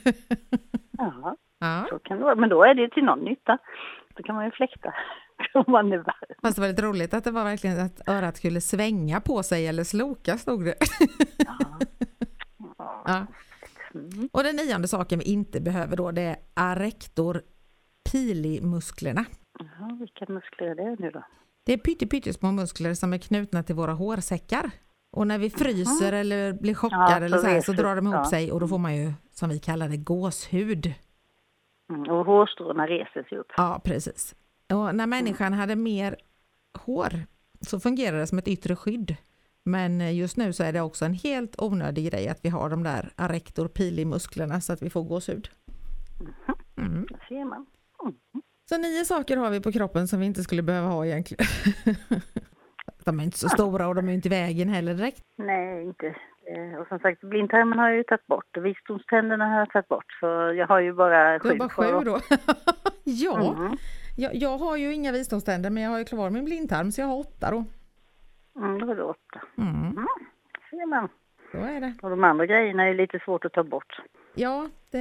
Ja, 0.98 1.36
ja, 1.58 1.86
så 1.90 1.98
kan 1.98 2.18
det 2.18 2.24
vara. 2.24 2.34
Men 2.34 2.48
då 2.48 2.64
är 2.64 2.74
det 2.74 2.90
till 2.90 3.04
någon 3.04 3.18
nytta. 3.18 3.58
Då 4.16 4.22
kan 4.22 4.34
man 4.34 4.44
ju 4.44 4.50
fläkta 4.50 4.94
om 5.54 5.64
man 5.68 5.92
är 5.92 5.98
varm. 5.98 6.34
Fast 6.42 6.56
det 6.56 6.60
var 6.60 6.68
lite 6.68 6.82
roligt 6.82 7.14
att 7.14 7.24
det 7.24 7.30
var 7.30 7.44
verkligen 7.44 7.80
att 7.80 8.08
örat 8.08 8.36
skulle 8.36 8.60
svänga 8.60 9.20
på 9.20 9.42
sig 9.42 9.66
eller 9.66 9.84
sloka 9.84 10.38
stod 10.38 10.64
det. 10.64 10.74
Ja. 11.38 11.78
ja. 13.06 13.26
Mm. 13.94 14.28
Och 14.32 14.42
den 14.42 14.56
nionde 14.56 14.88
saken 14.88 15.18
vi 15.18 15.24
inte 15.24 15.60
behöver 15.60 15.96
då 15.96 16.10
det 16.10 16.22
är 16.22 16.36
arrector 16.54 17.42
pili-musklerna. 18.12 19.24
Jaha, 19.58 19.96
vilka 20.00 20.32
muskler 20.32 20.66
är 20.66 20.74
det 20.74 20.96
nu 20.98 21.10
då? 21.10 21.22
Det 21.64 21.72
är 21.72 22.06
pyttesmå 22.06 22.52
muskler 22.52 22.94
som 22.94 23.12
är 23.12 23.18
knutna 23.18 23.62
till 23.62 23.74
våra 23.74 23.92
hårsäckar. 23.92 24.70
Och 25.10 25.26
när 25.26 25.38
vi 25.38 25.50
fryser 25.50 26.08
mm. 26.08 26.20
eller 26.20 26.52
blir 26.52 26.74
chockade 26.74 27.10
ja, 27.10 27.16
eller 27.16 27.38
så, 27.38 27.46
här, 27.46 27.60
så 27.60 27.72
drar 27.72 27.96
de 27.96 28.06
ihop 28.06 28.14
ja. 28.14 28.30
sig 28.30 28.52
och 28.52 28.60
då 28.60 28.68
får 28.68 28.78
man 28.78 28.96
ju, 28.96 29.12
som 29.30 29.48
vi 29.48 29.58
kallar 29.58 29.88
det, 29.88 29.96
gåshud. 29.96 30.94
Mm, 31.90 32.10
och 32.10 32.26
hårstråna 32.26 32.86
reser 32.86 33.22
sig 33.22 33.38
upp. 33.38 33.52
Ja, 33.56 33.80
precis. 33.84 34.34
Och 34.72 34.94
när 34.94 35.06
människan 35.06 35.52
hade 35.52 35.76
mer 35.76 36.16
hår 36.78 37.12
så 37.60 37.80
fungerar 37.80 38.18
det 38.18 38.26
som 38.26 38.38
ett 38.38 38.48
yttre 38.48 38.76
skydd. 38.76 39.16
Men 39.64 40.16
just 40.16 40.36
nu 40.36 40.52
så 40.52 40.64
är 40.64 40.72
det 40.72 40.80
också 40.80 41.04
en 41.04 41.14
helt 41.14 41.62
onödig 41.62 42.10
grej 42.10 42.28
att 42.28 42.44
vi 42.44 42.48
har 42.48 42.70
de 42.70 42.82
där 42.82 43.12
arrektor 43.16 43.68
pili-musklerna 43.68 44.60
så 44.60 44.72
att 44.72 44.82
vi 44.82 44.90
får 44.90 45.02
gåshud. 45.02 45.48
Mm. 46.20 46.92
mm. 46.92 47.06
Det 47.10 47.18
ser 47.28 47.44
man. 47.44 47.66
Mm. 48.02 48.16
Så 48.68 48.78
nio 48.78 49.04
saker 49.04 49.36
har 49.36 49.50
vi 49.50 49.60
på 49.60 49.72
kroppen 49.72 50.08
som 50.08 50.20
vi 50.20 50.26
inte 50.26 50.42
skulle 50.42 50.62
behöva 50.62 50.88
ha 50.88 51.06
egentligen. 51.06 51.46
de 53.08 53.20
är 53.20 53.24
inte 53.24 53.38
så 53.38 53.48
stora 53.48 53.88
och 53.88 53.94
de 53.94 54.08
är 54.08 54.12
inte 54.12 54.28
i 54.28 54.30
vägen 54.30 54.68
heller 54.68 54.94
direkt. 54.94 55.22
Nej, 55.36 55.84
inte. 55.84 56.14
Och 56.80 56.88
som 56.88 56.98
sagt, 56.98 57.20
blindtarmen 57.20 57.78
har 57.78 57.88
jag 57.88 57.96
ju 57.96 58.02
tagit 58.02 58.26
bort 58.26 58.56
och 58.56 58.66
visdomständerna 58.66 59.46
har 59.46 59.58
jag 59.58 59.70
tagit 59.70 59.88
bort. 59.88 60.12
För 60.20 60.52
jag 60.52 60.66
har 60.66 60.80
ju 60.80 60.92
bara 60.92 61.40
sju 61.40 61.48
Du 61.48 61.48
har 61.48 61.58
bara 61.58 61.68
sju 61.68 62.04
då? 62.04 62.20
ja, 63.04 63.54
mm. 63.56 63.76
Jag, 64.16 64.34
jag 64.34 64.58
har 64.58 64.76
ju 64.76 64.94
inga 64.94 65.12
visdomständer 65.12 65.70
men 65.70 65.82
jag 65.82 65.90
har 65.90 65.98
ju 65.98 66.04
kvar 66.04 66.30
min 66.30 66.44
blindtarm 66.44 66.92
så 66.92 67.00
jag 67.00 67.08
har 67.08 67.18
åtta 67.18 67.50
då. 67.50 67.64
Mm, 68.60 68.78
då 68.78 68.86
har 68.86 68.94
du 68.94 69.02
åtta. 69.02 69.40
Mm. 69.58 69.80
Mm, 69.80 70.06
ser 70.70 70.86
man. 70.86 71.08
Så 71.52 71.58
är 71.58 71.80
det. 71.80 71.94
Och 72.02 72.10
de 72.10 72.24
andra 72.24 72.46
grejerna 72.46 72.88
är 72.88 72.94
lite 72.94 73.18
svårt 73.24 73.44
att 73.44 73.52
ta 73.52 73.64
bort. 73.64 74.00
Ja, 74.34 74.68
det 74.90 74.98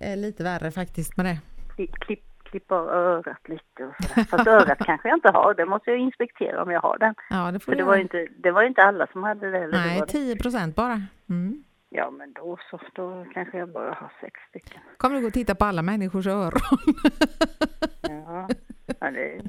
är 0.00 0.16
lite 0.16 0.44
värre 0.44 0.70
faktiskt 0.70 1.16
med 1.16 1.26
det. 1.26 1.38
Klipp, 1.76 1.94
klippa 2.50 2.74
örat 2.74 3.48
lite 3.48 3.84
och 3.84 3.94
sådär. 4.04 4.24
Fast 4.24 4.46
örat 4.46 4.78
kanske 4.78 5.08
jag 5.08 5.16
inte 5.16 5.30
har, 5.30 5.54
det 5.54 5.66
måste 5.66 5.90
jag 5.90 5.98
inspektera 5.98 6.62
om 6.62 6.70
jag 6.70 6.80
har 6.80 6.98
den. 6.98 7.14
Ja, 7.30 7.52
det 7.52 7.60
får 7.60 7.72
För 7.72 7.76
det 7.78 7.84
var, 7.84 7.96
inte, 7.96 8.26
det 8.38 8.50
var 8.50 8.62
inte 8.62 8.82
alla 8.82 9.06
som 9.06 9.22
hade 9.22 9.50
det. 9.50 9.58
Eller 9.58 9.78
Nej, 9.78 10.02
10 10.08 10.36
procent 10.36 10.76
bara. 10.76 11.02
Mm. 11.28 11.64
Ja, 11.90 12.10
men 12.10 12.32
då 12.32 12.58
så. 12.70 12.80
Då 12.94 13.26
kanske 13.34 13.58
jag 13.58 13.72
bara 13.72 13.94
har 13.94 14.12
sex 14.20 14.40
stycken. 14.48 14.80
Kommer 14.96 15.16
du 15.16 15.20
gå 15.20 15.26
och 15.26 15.32
titta 15.32 15.54
på 15.54 15.64
alla 15.64 15.82
människors 15.82 16.26
öron? 16.26 16.60
ja, 18.02 18.48
ja 19.00 19.10
det, 19.10 19.42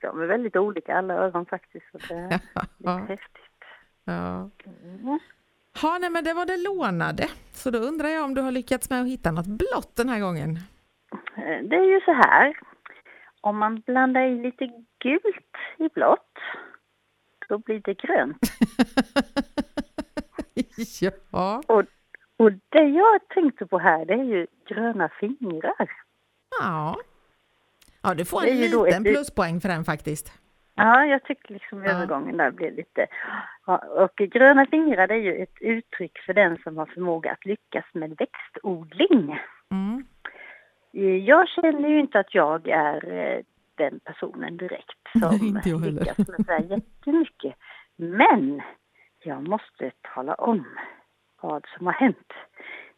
de 0.00 0.20
är 0.22 0.26
väldigt 0.26 0.56
olika 0.56 0.96
alla 0.96 1.14
öron 1.14 1.46
faktiskt. 1.46 1.86
Så 1.92 1.98
det 2.08 2.14
är 2.14 2.40
ja. 2.78 2.96
häftigt. 2.96 3.62
Ja. 4.04 4.50
Mm. 4.84 5.18
Ja, 5.82 5.98
nej, 6.00 6.10
men 6.10 6.24
det 6.24 6.34
var 6.34 6.46
det 6.46 6.56
lånade. 6.56 7.28
Så 7.52 7.70
då 7.70 7.78
undrar 7.78 8.08
jag 8.08 8.24
om 8.24 8.34
du 8.34 8.40
har 8.40 8.50
lyckats 8.50 8.90
med 8.90 9.00
att 9.00 9.08
hitta 9.08 9.30
något 9.30 9.46
blått 9.46 9.96
den 9.96 10.08
här 10.08 10.20
gången? 10.20 10.58
Eh, 11.36 11.62
det 11.62 11.76
är 11.76 11.94
ju 11.94 12.00
så 12.00 12.12
här. 12.12 12.58
Om 13.40 13.58
man 13.58 13.80
blandar 13.80 14.22
i 14.22 14.42
lite 14.42 14.66
gult 14.98 15.56
i 15.78 15.88
blått 15.94 16.38
då 17.48 17.58
blir 17.58 17.80
det 17.84 17.94
grönt. 17.94 18.38
ja. 21.30 21.62
Och, 21.66 21.82
och 22.36 22.52
det 22.68 22.82
jag 22.82 23.28
tänkte 23.28 23.66
på 23.66 23.78
här, 23.78 24.04
det 24.04 24.14
är 24.14 24.24
ju 24.24 24.46
gröna 24.68 25.08
fingrar. 25.20 25.90
Ja. 26.60 26.96
Ja, 28.02 28.14
du 28.14 28.24
får 28.24 28.46
en 28.46 28.60
liten 28.60 29.04
pluspoäng 29.04 29.60
för 29.60 29.68
den 29.68 29.84
faktiskt. 29.84 30.32
Ja, 30.74 31.04
jag 31.04 31.24
tycker 31.24 31.54
liksom 31.54 31.84
ja. 31.84 31.90
övergången 31.90 32.36
där 32.36 32.50
blir 32.50 32.70
lite... 32.70 33.06
Ja, 33.66 33.76
och 33.76 34.16
gröna 34.16 34.66
fingrar 34.66 35.06
det 35.06 35.14
är 35.14 35.18
ju 35.18 35.42
ett 35.42 35.56
uttryck 35.60 36.18
för 36.18 36.34
den 36.34 36.58
som 36.62 36.76
har 36.76 36.86
förmåga 36.86 37.32
att 37.32 37.44
lyckas 37.44 37.84
med 37.92 38.16
växtodling. 38.18 39.38
Mm. 39.70 40.06
Jag 41.24 41.48
känner 41.48 41.88
ju 41.88 42.00
inte 42.00 42.18
att 42.18 42.34
jag 42.34 42.68
är 42.68 43.12
eh, 43.12 43.42
den 43.74 44.00
personen 44.00 44.56
direkt 44.56 44.98
som 45.12 45.60
jag 45.64 45.80
lyckas 45.80 46.18
med 46.18 46.46
så 46.46 46.74
jättemycket. 46.74 47.54
Men 47.96 48.62
jag 49.24 49.48
måste 49.48 49.90
tala 50.14 50.34
om 50.34 50.64
vad 51.40 51.66
som 51.76 51.86
har 51.86 51.92
hänt. 51.92 52.32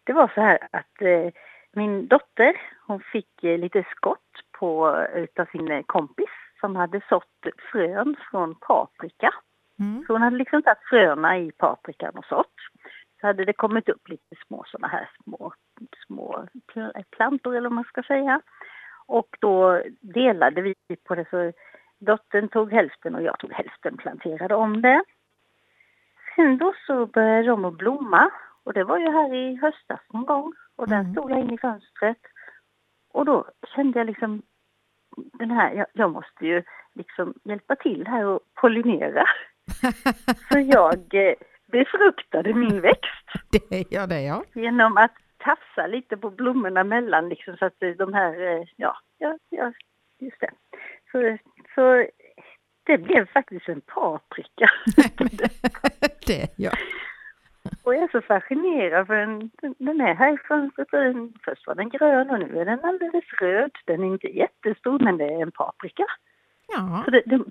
Det 0.05 0.13
var 0.13 0.33
så 0.35 0.41
här 0.41 0.59
att 0.73 1.03
eh, 1.03 1.33
min 1.73 2.07
dotter, 2.07 2.61
hon 2.87 3.01
fick 3.01 3.45
eh, 3.45 3.59
lite 3.59 3.85
skott 3.97 4.19
på, 4.59 5.05
utav 5.15 5.45
sin 5.45 5.83
kompis 5.83 6.31
som 6.61 6.77
hade 6.77 7.01
sått 7.09 7.47
frön 7.73 8.17
från 8.31 8.55
paprika. 8.55 9.35
Mm. 9.79 10.05
Så 10.07 10.13
hon 10.13 10.23
hade 10.23 10.37
liksom 10.37 10.63
tagit 10.63 10.89
fröna 10.91 11.39
i 11.39 11.53
paprikan 11.53 12.15
och 12.15 12.25
sått. 12.25 12.55
Så 13.21 13.27
hade 13.27 13.45
det 13.45 13.53
kommit 13.53 13.89
upp 13.89 14.09
lite 14.09 14.37
små 14.47 14.65
sådana 14.67 14.89
här 14.89 15.11
små, 15.25 15.53
små 16.07 16.47
plantor 17.11 17.57
eller 17.57 17.69
vad 17.69 17.75
man 17.75 17.85
ska 17.85 18.03
säga. 18.03 18.41
Och 19.07 19.37
då 19.41 19.83
delade 20.01 20.63
vi 20.63 20.75
på 21.05 21.15
det 21.15 21.27
så 21.31 21.53
dottern 21.99 22.49
tog 22.49 22.73
hälften 22.73 23.15
och 23.15 23.23
jag 23.23 23.39
tog 23.39 23.53
hälften, 23.53 23.97
planterade 23.97 24.55
om 24.55 24.83
det. 24.83 25.05
Sen 26.35 26.59
då 26.59 26.75
så 26.87 27.07
började 27.07 27.49
de 27.49 27.65
att 27.65 27.79
blomma 27.79 28.31
och 28.65 28.73
det 28.73 28.85
var 28.85 28.99
ju 28.99 29.11
här 29.11 29.35
i 29.35 29.57
höstas 29.57 30.01
någon 30.13 30.25
gång 30.25 30.53
och 30.77 30.89
den 30.89 31.01
mm. 31.01 31.13
stod 31.13 31.31
jag 31.31 31.41
in 31.41 31.53
i 31.53 31.59
fönstret. 31.59 32.19
Och 33.13 33.25
då 33.25 33.45
kände 33.75 33.99
jag 33.99 34.07
liksom 34.07 34.43
den 35.17 35.51
här, 35.51 35.73
jag, 35.73 35.87
jag 35.93 36.11
måste 36.11 36.47
ju 36.47 36.63
liksom 36.95 37.35
hjälpa 37.45 37.77
till 37.77 38.07
här 38.07 38.25
och 38.25 38.41
pollinera. 38.55 39.25
Så 40.53 40.59
jag 40.59 41.15
eh, 41.15 41.35
befruktade 41.73 42.55
min 42.55 42.81
växt. 42.81 43.27
Det 43.71 43.93
gör 43.93 44.07
det 44.07 44.23
ja. 44.23 44.45
Genom 44.55 44.97
att 44.97 45.15
tafsa 45.39 45.87
lite 45.87 46.17
på 46.17 46.31
blommorna 46.31 46.85
mellan 46.85 47.29
liksom 47.29 47.57
så 47.57 47.65
att 47.65 47.81
de 47.99 48.15
här, 48.15 48.41
eh, 48.41 48.65
ja, 48.77 48.97
ja, 49.19 49.39
ja 49.51 49.73
just 50.19 50.41
det. 50.41 50.51
Så, 51.13 51.39
så 51.75 52.07
det 52.83 52.99
blev 52.99 53.27
faktiskt 53.27 53.69
en 53.69 53.81
paprika. 53.81 54.67
det, 56.27 56.55
ja. 56.57 56.71
Och 57.83 57.95
jag 57.95 58.03
är 58.03 58.09
så 58.09 58.21
fascinerad 58.21 59.07
för 59.07 59.15
den, 59.15 59.51
den 59.79 60.01
är 60.01 60.15
här 60.15 60.35
i 60.35 60.39
fönstret. 60.49 60.89
Först 61.45 61.67
var 61.67 61.75
den 61.75 61.89
grön 61.89 62.31
och 62.31 62.39
nu 62.39 62.61
är 62.61 62.65
den 62.65 62.85
alldeles 62.85 63.25
röd. 63.41 63.71
Den 63.85 64.03
är 64.03 64.07
inte 64.07 64.27
jättestor 64.27 64.99
men 64.99 65.17
det 65.17 65.25
är 65.25 65.43
en 65.43 65.53
paprika. 65.53 66.05
Ja. 66.69 67.03
Så, 67.05 67.11
det, 67.11 67.23
det, 67.27 67.45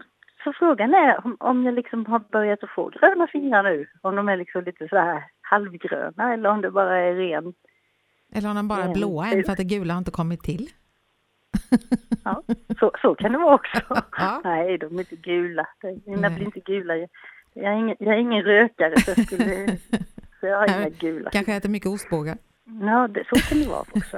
så 0.43 0.53
frågan 0.53 0.93
är 0.93 1.25
om, 1.25 1.37
om 1.39 1.65
jag 1.65 1.73
liksom 1.73 2.05
har 2.05 2.19
börjat 2.19 2.63
att 2.63 2.69
få 2.69 2.89
gröna 2.89 3.27
fingrar 3.27 3.63
nu. 3.63 3.87
Om 4.01 4.15
de 4.15 4.29
är 4.29 4.37
liksom 4.37 4.63
lite 4.63 4.87
så 4.87 4.95
här 4.95 5.23
halvgröna 5.41 6.33
eller 6.33 6.49
om 6.49 6.61
det 6.61 6.71
bara 6.71 6.97
är 6.99 7.13
ren... 7.15 7.53
Eller 8.33 8.49
om 8.49 8.55
de 8.55 8.67
bara 8.67 8.83
är 8.83 8.93
blåa 8.93 9.27
än 9.27 9.43
för 9.43 9.51
att 9.51 9.57
det 9.57 9.63
gula 9.63 9.93
har 9.93 9.97
inte 9.97 10.11
kommit 10.11 10.43
till. 10.43 10.69
Ja, 12.23 12.43
så, 12.79 12.91
så 13.01 13.15
kan 13.15 13.31
det 13.31 13.37
vara 13.37 13.55
också. 13.55 13.81
Ja. 14.17 14.41
Nej, 14.43 14.77
de 14.77 14.95
är 14.95 14.99
inte 14.99 15.15
gula. 15.15 15.67
Mina 16.05 16.29
blir 16.29 16.45
inte 16.45 16.59
gula. 16.59 16.93
Jag 17.53 17.73
är 17.73 17.77
ingen, 17.77 17.95
jag 17.99 18.13
är 18.15 18.19
ingen 18.19 18.43
rökare 18.43 18.99
så 18.99 19.11
jag, 19.11 19.25
skulle, 19.27 19.77
så 20.39 20.45
jag 20.47 20.57
har 20.57 20.67
inga 20.79 20.89
gula. 20.89 21.29
Kanske 21.29 21.53
äter 21.55 21.69
mycket 21.69 21.89
ostbågar? 21.89 22.37
Ja, 22.81 23.07
det, 23.07 23.23
så 23.33 23.49
kan 23.49 23.59
det 23.59 23.67
vara 23.67 23.79
också. 23.79 24.17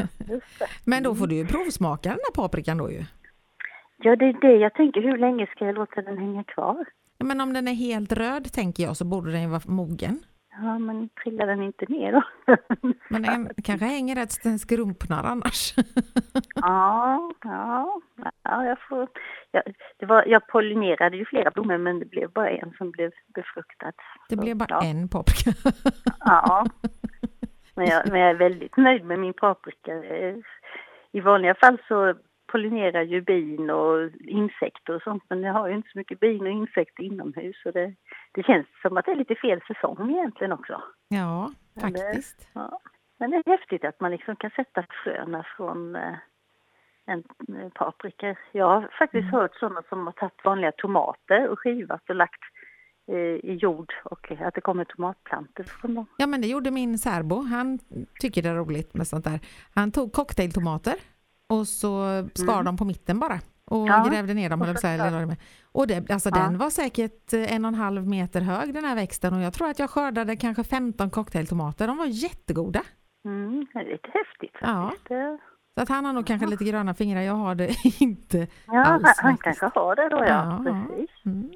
Men 0.85 1.03
då 1.03 1.15
får 1.15 1.27
du 1.27 1.35
ju 1.35 1.45
provsmaka 1.45 2.09
den 2.09 2.19
här 2.27 2.43
paprikan 2.43 2.77
då 2.77 2.91
ju. 2.91 3.03
Ja, 4.01 4.15
det 4.15 4.25
är 4.25 4.33
det 4.41 4.55
jag 4.55 4.73
tänker. 4.73 5.01
Hur 5.01 5.17
länge 5.17 5.47
ska 5.47 5.65
jag 5.65 5.75
låta 5.75 6.01
den 6.01 6.17
hänga 6.17 6.43
kvar? 6.43 6.85
Men 7.23 7.41
om 7.41 7.53
den 7.53 7.67
är 7.67 7.73
helt 7.73 8.11
röd 8.11 8.51
tänker 8.53 8.83
jag 8.83 8.97
så 8.97 9.05
borde 9.05 9.31
den 9.31 9.41
ju 9.41 9.47
vara 9.47 9.61
mogen. 9.65 10.19
Ja, 10.61 10.79
men 10.79 11.09
trillar 11.09 11.47
den 11.47 11.63
inte 11.63 11.85
ner 11.85 12.11
då? 12.11 12.23
Men 13.09 13.21
den 13.21 13.49
kanske 13.63 13.85
hänger 13.85 14.15
rätt 14.15 14.31
så 14.31 14.49
den 14.49 14.59
skrumpnar 14.59 15.23
annars. 15.23 15.73
ja, 16.55 17.31
ja, 17.43 18.01
ja, 18.43 18.65
jag 18.65 18.77
får... 18.89 19.07
Ja, 19.51 19.61
det 19.97 20.05
var, 20.05 20.25
jag 20.25 20.47
pollinerade 20.47 21.17
ju 21.17 21.25
flera 21.25 21.51
blommor 21.51 21.77
men 21.77 21.99
det 21.99 22.05
blev 22.05 22.31
bara 22.31 22.49
en 22.49 22.73
som 22.77 22.91
blev 22.91 23.11
befruktad. 23.35 23.91
Det 24.29 24.35
blev 24.35 24.57
bara 24.57 24.67
ja. 24.69 24.83
en 24.83 25.09
paprika? 25.09 25.51
ja, 26.19 26.65
men 27.75 27.85
jag, 27.85 28.11
men 28.11 28.21
jag 28.21 28.29
är 28.29 28.35
väldigt 28.35 28.77
nöjd 28.77 29.05
med 29.05 29.19
min 29.19 29.33
paprika. 29.33 29.93
I 31.11 31.19
vanliga 31.19 31.55
fall 31.55 31.77
så 31.87 32.15
pollinerar 32.51 33.01
ju 33.01 33.21
bin 33.21 33.69
och 33.69 34.09
insekter 34.19 34.95
och 34.95 35.01
sånt 35.01 35.23
men 35.29 35.41
jag 35.43 35.53
har 35.53 35.67
ju 35.67 35.75
inte 35.75 35.89
så 35.91 35.97
mycket 35.97 36.19
bin 36.19 36.41
och 36.41 36.51
insekter 36.61 37.03
inomhus 37.03 37.55
så 37.63 37.71
det, 37.71 37.93
det 38.31 38.43
känns 38.43 38.67
som 38.81 38.97
att 38.97 39.05
det 39.05 39.11
är 39.11 39.15
lite 39.15 39.35
fel 39.35 39.61
säsong 39.67 40.11
egentligen 40.11 40.51
också. 40.51 40.81
Ja, 41.07 41.51
faktiskt. 41.81 42.49
Men 42.53 42.63
det, 42.63 42.69
ja. 42.71 42.79
Men 43.19 43.31
det 43.31 43.37
är 43.37 43.57
häftigt 43.57 43.85
att 43.85 43.99
man 43.99 44.11
liksom 44.11 44.35
kan 44.35 44.51
sätta 44.55 44.85
fröna 45.03 45.45
från 45.57 45.95
eh, 45.95 46.15
en 47.05 47.23
eh, 47.57 47.69
paprika. 47.69 48.35
Jag 48.51 48.65
har 48.65 48.89
faktiskt 48.99 49.23
mm. 49.23 49.33
hört 49.33 49.55
sådana 49.55 49.81
som 49.89 50.05
har 50.05 50.13
tagit 50.13 50.45
vanliga 50.45 50.71
tomater 50.71 51.47
och 51.47 51.59
skivat 51.59 52.09
och 52.09 52.15
lagt 52.15 52.43
eh, 53.07 53.15
i 53.51 53.57
jord 53.61 53.93
och 54.03 54.31
att 54.31 54.55
det 54.55 54.61
kommer 54.61 54.85
tomatplantor 54.85 55.63
från 55.63 55.95
dem. 55.95 56.05
Ja 56.17 56.27
men 56.27 56.41
det 56.41 56.47
gjorde 56.47 56.71
min 56.71 56.97
särbo, 56.97 57.41
han 57.41 57.79
tycker 58.21 58.41
det 58.41 58.49
är 58.49 58.55
roligt 58.55 58.93
med 58.93 59.07
sånt 59.07 59.25
där. 59.25 59.39
Han 59.75 59.91
tog 59.91 60.13
cocktailtomater 60.13 60.93
och 61.49 61.67
så 61.67 62.23
skar 62.33 62.53
mm. 62.53 62.65
de 62.65 62.77
på 62.77 62.85
mitten 62.85 63.19
bara 63.19 63.39
och 63.65 63.87
ja. 63.87 64.05
grävde 64.09 64.33
ner 64.33 64.49
dem. 64.49 64.61
Och, 64.61 64.83
eller 64.83 65.37
och 65.71 65.87
det, 65.87 66.11
alltså 66.11 66.29
ja. 66.29 66.35
den 66.35 66.57
var 66.57 66.69
säkert 66.69 67.33
en 67.33 67.65
och 67.65 67.69
en 67.69 67.75
halv 67.75 68.07
meter 68.07 68.41
hög 68.41 68.73
den 68.73 68.85
här 68.85 68.95
växten 68.95 69.33
och 69.33 69.41
jag 69.41 69.53
tror 69.53 69.69
att 69.69 69.79
jag 69.79 69.89
skördade 69.89 70.35
kanske 70.35 70.63
15 70.63 71.09
cocktailtomater. 71.09 71.87
De 71.87 71.97
var 71.97 72.05
jättegoda. 72.05 72.81
Mm, 73.25 73.67
det 73.73 73.79
är 73.79 73.91
lite 73.91 74.09
häftigt 74.13 74.57
Ja. 74.61 74.93
Så 75.75 75.81
att 75.83 75.89
han 75.89 76.05
har 76.05 76.13
nog 76.13 76.25
kanske 76.25 76.47
lite 76.47 76.63
gröna 76.63 76.93
fingrar, 76.93 77.21
jag 77.21 77.33
har 77.33 77.55
det 77.55 77.75
inte 77.99 78.47
Ja, 78.65 78.83
alls, 78.83 79.03
han, 79.03 79.13
han 79.29 79.37
kanske 79.37 79.65
har 79.75 79.95
det 79.95 80.09
då 80.09 80.17
ja, 80.17 80.25
ja 80.25 80.63
precis. 80.63 81.09
Mm. 81.25 81.51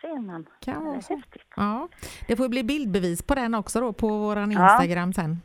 ser 0.00 0.20
man. 0.20 0.46
Kan 0.60 0.84
det 0.84 0.90
är 0.90 0.94
häftigt. 0.94 1.42
Ja. 1.56 1.88
Det 2.28 2.36
får 2.36 2.48
bli 2.48 2.64
bildbevis 2.64 3.22
på 3.22 3.34
den 3.34 3.54
också 3.54 3.80
då 3.80 3.92
på 3.92 4.08
våran 4.08 4.52
Instagram 4.52 5.12
sen. 5.12 5.40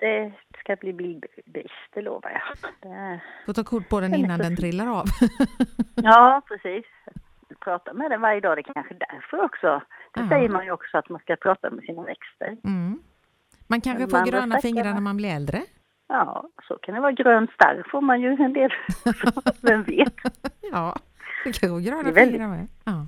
Det 0.00 0.32
ska 0.58 0.76
bli 0.76 0.92
bildbevis, 0.92 1.72
det 1.94 2.02
lovar 2.02 2.30
jag. 2.30 2.70
Det... 2.80 3.20
Får 3.46 3.52
ta 3.52 3.64
kort 3.64 3.88
på 3.88 4.00
den 4.00 4.14
innan 4.14 4.38
den 4.38 4.56
trillar 4.56 4.86
av. 4.86 5.04
ja, 5.94 6.42
precis. 6.48 6.84
Prata 7.60 7.92
med 7.92 8.10
den 8.10 8.20
varje 8.20 8.40
dag, 8.40 8.56
det 8.56 8.60
är 8.60 8.74
kanske 8.74 8.94
därför 8.94 9.44
också. 9.44 9.82
Det 10.14 10.20
ja. 10.20 10.28
säger 10.28 10.48
man 10.48 10.64
ju 10.64 10.70
också 10.72 10.98
att 10.98 11.08
man 11.08 11.20
ska 11.20 11.36
prata 11.36 11.70
med 11.70 11.84
sina 11.84 12.02
växter. 12.02 12.56
Mm. 12.64 12.98
Man 13.66 13.80
kanske 13.80 14.08
får 14.08 14.30
gröna 14.30 14.60
fingrar 14.60 14.94
när 14.94 15.00
man 15.00 15.16
blir 15.16 15.28
äldre? 15.28 15.62
Ja, 16.08 16.48
så 16.68 16.78
kan 16.82 16.94
det 16.94 17.00
vara. 17.00 17.12
Grön 17.12 17.48
starr 17.54 17.86
får 17.90 18.00
man 18.00 18.20
ju 18.20 18.28
en 18.28 18.52
del, 18.52 18.70
vem 19.62 19.82
vet? 19.82 20.14
ja, 20.72 20.96
det 21.44 21.60
kan 21.60 21.70
gå 21.70 21.78
gröna 21.78 22.12
fingrar 22.12 22.48
med. 22.48 22.68
Ja. 22.84 23.06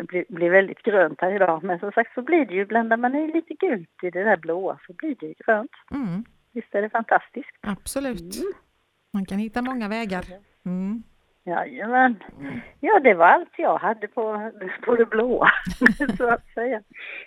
Det 0.00 0.28
blir, 0.28 0.50
väldigt 0.50 0.82
grönt 0.82 1.20
här 1.20 1.34
idag, 1.34 1.64
men 1.64 1.78
som 1.78 1.92
sagt 1.92 2.14
så 2.14 2.22
blir 2.22 2.46
det 2.46 2.54
ju, 2.54 2.66
blandar 2.66 2.96
man 2.96 3.14
i 3.14 3.32
lite 3.32 3.54
gult 3.54 4.02
i 4.02 4.10
det 4.10 4.24
där 4.24 4.36
blåa 4.36 4.78
så 4.86 4.92
blir 4.92 5.16
det 5.20 5.26
ju 5.26 5.34
grönt. 5.46 5.70
Mm. 5.90 6.24
Visst 6.52 6.74
är 6.74 6.82
det 6.82 6.90
fantastiskt? 6.90 7.56
Absolut. 7.60 8.36
Mm. 8.36 8.52
Man 9.10 9.26
kan 9.26 9.38
hitta 9.38 9.62
många 9.62 9.88
vägar. 9.88 10.24
Mm. 10.66 11.02
Jajamän. 11.44 12.16
Ja, 12.80 13.00
det 13.00 13.14
var 13.14 13.26
allt 13.26 13.52
jag 13.58 13.78
hade 13.78 14.08
på, 14.08 14.52
på 14.84 14.96
det 14.96 15.06
blåa, 15.06 15.48
så 16.18 16.28
att 16.28 16.46
säga. 16.54 16.82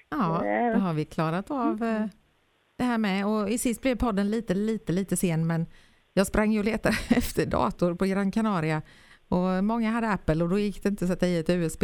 Ja, 0.09 0.43
då 0.73 0.79
har 0.79 0.93
vi 0.93 1.05
klarat 1.05 1.51
av 1.51 1.83
eh, 1.83 2.05
det 2.77 2.83
här 2.83 2.97
med. 2.97 3.25
Och 3.25 3.49
i 3.49 3.57
sist 3.57 3.81
blev 3.81 3.95
podden 3.95 4.29
lite, 4.29 4.53
lite, 4.53 4.91
lite 4.91 5.17
sen, 5.17 5.47
men 5.47 5.65
jag 6.13 6.27
sprang 6.27 6.51
ju 6.51 6.59
och 6.59 6.65
letade 6.65 6.95
efter 7.09 7.45
dator 7.45 7.95
på 7.95 8.05
Gran 8.05 8.31
Canaria 8.31 8.81
och 9.29 9.63
många 9.63 9.91
hade 9.91 10.09
Apple 10.09 10.43
och 10.43 10.49
då 10.49 10.59
gick 10.59 10.83
det 10.83 10.89
inte 10.89 11.05
att 11.05 11.11
sätta 11.11 11.27
i 11.27 11.39
ett 11.39 11.49
USB. 11.49 11.83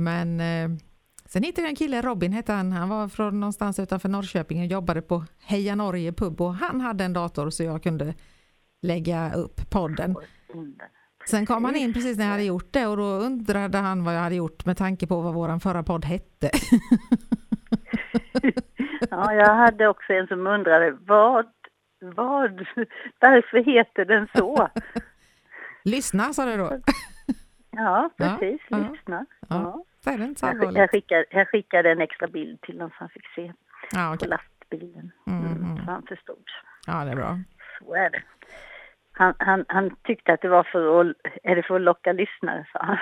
Men 0.00 0.40
eh, 0.40 0.78
sen 1.26 1.42
hittade 1.42 1.62
jag 1.62 1.70
en 1.70 1.76
kille, 1.76 2.02
Robin 2.02 2.32
hette 2.32 2.52
han, 2.52 2.72
han 2.72 2.88
var 2.88 3.08
från 3.08 3.40
någonstans 3.40 3.78
utanför 3.78 4.08
Norrköping 4.08 4.60
och 4.60 4.66
jobbade 4.66 5.02
på 5.02 5.24
Heja 5.44 5.74
Norge 5.74 6.12
pub 6.12 6.40
och 6.40 6.54
han 6.54 6.80
hade 6.80 7.04
en 7.04 7.12
dator 7.12 7.50
så 7.50 7.62
jag 7.62 7.82
kunde 7.82 8.14
lägga 8.82 9.32
upp 9.34 9.70
podden. 9.70 10.16
Sen 11.30 11.46
kom 11.46 11.64
han 11.64 11.76
in 11.76 11.92
precis 11.92 12.18
när 12.18 12.24
jag 12.24 12.32
hade 12.32 12.44
gjort 12.44 12.72
det 12.72 12.86
och 12.86 12.96
då 12.96 13.02
undrade 13.02 13.78
han 13.78 14.04
vad 14.04 14.14
jag 14.16 14.20
hade 14.20 14.34
gjort 14.34 14.64
med 14.66 14.76
tanke 14.76 15.06
på 15.06 15.20
vad 15.20 15.34
våran 15.34 15.60
förra 15.60 15.82
podd 15.82 16.04
hette. 16.04 16.50
Ja, 19.10 19.34
jag 19.34 19.54
hade 19.54 19.88
också 19.88 20.12
en 20.12 20.26
som 20.26 20.46
undrade 20.46 20.96
vad, 21.06 21.46
vad, 22.00 22.66
varför 23.20 23.64
heter 23.64 24.04
den 24.04 24.28
så? 24.34 24.68
Lyssna 25.84 26.32
sa 26.32 26.46
du 26.46 26.56
då? 26.56 26.78
Ja, 27.70 28.10
precis, 28.16 28.60
ja, 28.68 28.78
lyssna. 28.78 29.26
Ja. 29.40 29.46
Ja. 29.48 29.84
Det 30.04 30.24
inte 30.24 30.40
så 30.40 30.46
allvarligt. 30.46 30.78
Jag, 30.78 30.90
skickade, 30.90 31.24
jag 31.30 31.48
skickade 31.48 31.90
en 31.90 32.00
extra 32.00 32.26
bild 32.26 32.60
till 32.60 32.74
honom 32.74 32.90
så 32.90 32.96
han 32.98 33.08
fick 33.08 33.26
se 33.34 33.52
ja, 33.92 34.14
okay. 34.14 34.28
på 34.28 34.34
lastbilen. 34.34 35.12
Mm, 35.26 35.46
mm. 35.46 35.76
Så 35.76 35.82
han 35.82 36.02
förstod. 36.02 36.44
Ja, 36.86 37.04
det 37.04 37.10
är 37.10 37.16
bra. 37.16 37.38
Så 37.78 37.94
är 37.94 38.10
det. 38.10 38.22
Han, 39.12 39.34
han, 39.38 39.64
han 39.68 39.96
tyckte 40.02 40.32
att 40.32 40.40
det 40.42 40.48
var 40.48 40.64
för 40.64 41.00
att, 41.00 41.16
är 41.42 41.56
det 41.56 41.62
för 41.62 41.74
att 41.74 41.80
locka 41.80 42.12
lyssnare, 42.12 42.66
sa 42.72 42.78
han. 42.82 42.98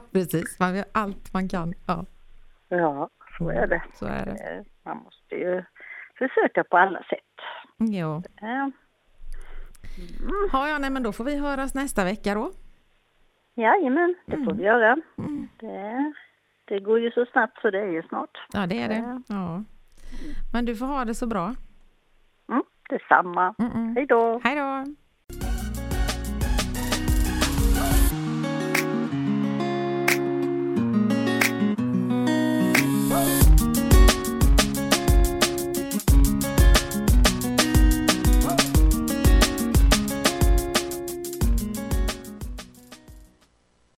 Precis, 0.12 0.60
man 0.60 0.76
gör 0.76 0.84
allt 0.92 1.32
man 1.32 1.48
kan. 1.48 1.74
Ja, 1.86 2.06
ja 2.68 3.10
så 3.38 3.48
är 3.48 3.66
det. 3.66 3.82
Så 3.94 4.06
är 4.06 4.26
det. 4.26 4.56
Eh, 4.56 4.62
man 4.84 4.96
måste 4.96 5.34
ju 5.34 5.64
försöka 6.18 6.64
på 6.64 6.78
alla 6.78 6.98
sätt. 6.98 7.34
Jo. 7.78 8.22
Ja. 8.40 8.70
Mm. 9.98 10.48
Ja, 10.52 10.68
ja, 10.68 10.78
nej, 10.78 10.90
men 10.90 11.02
då 11.02 11.12
får 11.12 11.24
vi 11.24 11.38
höras 11.38 11.74
nästa 11.74 12.04
vecka 12.04 12.34
då. 12.34 12.52
Jajamän, 13.62 14.14
det 14.26 14.36
får 14.36 14.42
mm. 14.42 14.56
vi 14.56 14.64
göra. 14.64 14.96
Mm. 15.18 15.48
Det, 15.60 16.12
det 16.64 16.78
går 16.80 17.00
ju 17.00 17.10
så 17.10 17.26
snabbt 17.32 17.60
så 17.62 17.70
det 17.70 17.80
är 17.80 17.92
ju 17.92 18.02
snart. 18.02 18.38
Ja, 18.52 18.66
det 18.66 18.82
är 18.82 18.88
det. 18.88 19.22
Ja. 19.28 19.62
Men 20.52 20.64
du 20.64 20.76
får 20.76 20.86
ha 20.86 21.04
det 21.04 21.14
så 21.14 21.26
bra. 21.26 21.54
Mm, 22.48 22.62
detsamma. 22.90 23.54
Mm 23.58 23.72
-mm. 23.72 23.94
Hej 23.94 24.06
då. 24.06 24.40
Hej 24.44 24.56
då. 24.56 24.84